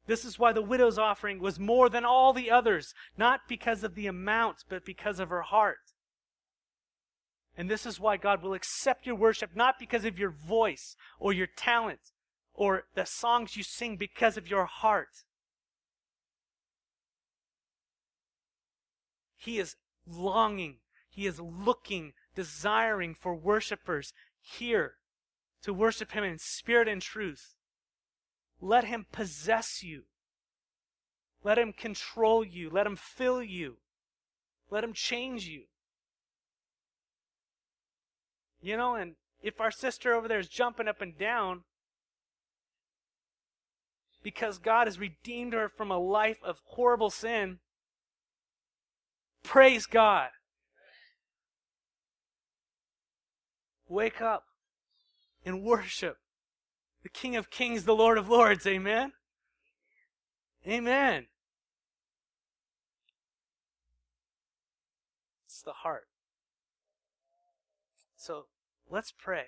This 0.06 0.24
is 0.24 0.38
why 0.38 0.52
the 0.52 0.62
widow's 0.62 0.98
offering 0.98 1.40
was 1.40 1.58
more 1.58 1.88
than 1.88 2.04
all 2.04 2.32
the 2.32 2.50
others, 2.50 2.94
not 3.16 3.42
because 3.48 3.84
of 3.84 3.94
the 3.94 4.06
amount, 4.06 4.64
but 4.68 4.84
because 4.84 5.20
of 5.20 5.28
her 5.28 5.42
heart. 5.42 5.92
And 7.56 7.70
this 7.70 7.84
is 7.84 8.00
why 8.00 8.16
God 8.16 8.42
will 8.42 8.54
accept 8.54 9.06
your 9.06 9.16
worship, 9.16 9.50
not 9.54 9.78
because 9.78 10.04
of 10.04 10.18
your 10.18 10.30
voice 10.30 10.96
or 11.18 11.32
your 11.32 11.46
talent, 11.46 12.00
or 12.54 12.84
the 12.94 13.04
songs 13.04 13.56
you 13.56 13.62
sing 13.62 13.96
because 13.96 14.36
of 14.36 14.48
your 14.48 14.66
heart. 14.66 15.24
He 19.36 19.58
is 19.58 19.76
longing, 20.16 20.76
he 21.08 21.26
is 21.26 21.40
looking, 21.40 22.12
desiring 22.34 23.14
for 23.14 23.34
worshipers 23.34 24.12
here 24.40 24.94
to 25.62 25.72
worship 25.74 26.12
him 26.12 26.24
in 26.24 26.38
spirit 26.38 26.88
and 26.88 27.02
truth. 27.02 27.54
Let 28.60 28.84
him 28.84 29.06
possess 29.10 29.82
you. 29.82 30.02
Let 31.42 31.58
him 31.58 31.72
control 31.72 32.44
you. 32.44 32.70
Let 32.70 32.86
him 32.86 32.96
fill 32.96 33.42
you. 33.42 33.78
Let 34.70 34.84
him 34.84 34.92
change 34.92 35.46
you. 35.46 35.64
You 38.62 38.76
know, 38.76 38.94
and 38.94 39.14
if 39.42 39.60
our 39.60 39.70
sister 39.70 40.14
over 40.14 40.28
there 40.28 40.38
is 40.38 40.48
jumping 40.48 40.88
up 40.88 41.00
and 41.00 41.16
down, 41.18 41.62
because 44.22 44.58
God 44.58 44.86
has 44.86 44.98
redeemed 44.98 45.52
her 45.52 45.68
from 45.68 45.90
a 45.90 45.98
life 45.98 46.38
of 46.44 46.60
horrible 46.64 47.10
sin. 47.10 47.58
Praise 49.42 49.86
God. 49.86 50.28
Wake 53.88 54.20
up 54.20 54.44
and 55.44 55.62
worship 55.62 56.18
the 57.02 57.08
King 57.08 57.36
of 57.36 57.50
Kings, 57.50 57.84
the 57.84 57.94
Lord 57.94 58.18
of 58.18 58.28
Lords. 58.28 58.66
Amen. 58.66 59.12
Amen. 60.66 61.26
It's 65.46 65.62
the 65.62 65.72
heart. 65.72 66.04
So 68.16 68.46
let's 68.90 69.12
pray 69.12 69.46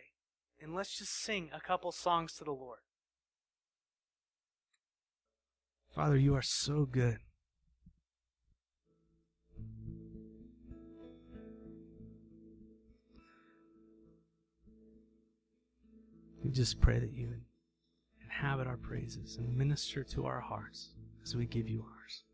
and 0.60 0.74
let's 0.74 0.96
just 0.96 1.12
sing 1.12 1.50
a 1.52 1.60
couple 1.60 1.92
songs 1.92 2.32
to 2.34 2.44
the 2.44 2.52
Lord. 2.52 2.78
Father, 5.94 6.16
you 6.16 6.34
are 6.34 6.42
so 6.42 6.86
good. 6.86 7.18
We 16.44 16.50
just 16.50 16.80
pray 16.80 16.98
that 16.98 17.12
you 17.12 17.28
inhabit 18.22 18.66
our 18.66 18.76
praises 18.76 19.36
and 19.36 19.56
minister 19.56 20.02
to 20.04 20.26
our 20.26 20.40
hearts 20.40 20.88
as 21.22 21.36
we 21.36 21.46
give 21.46 21.68
you 21.68 21.84
ours. 22.00 22.24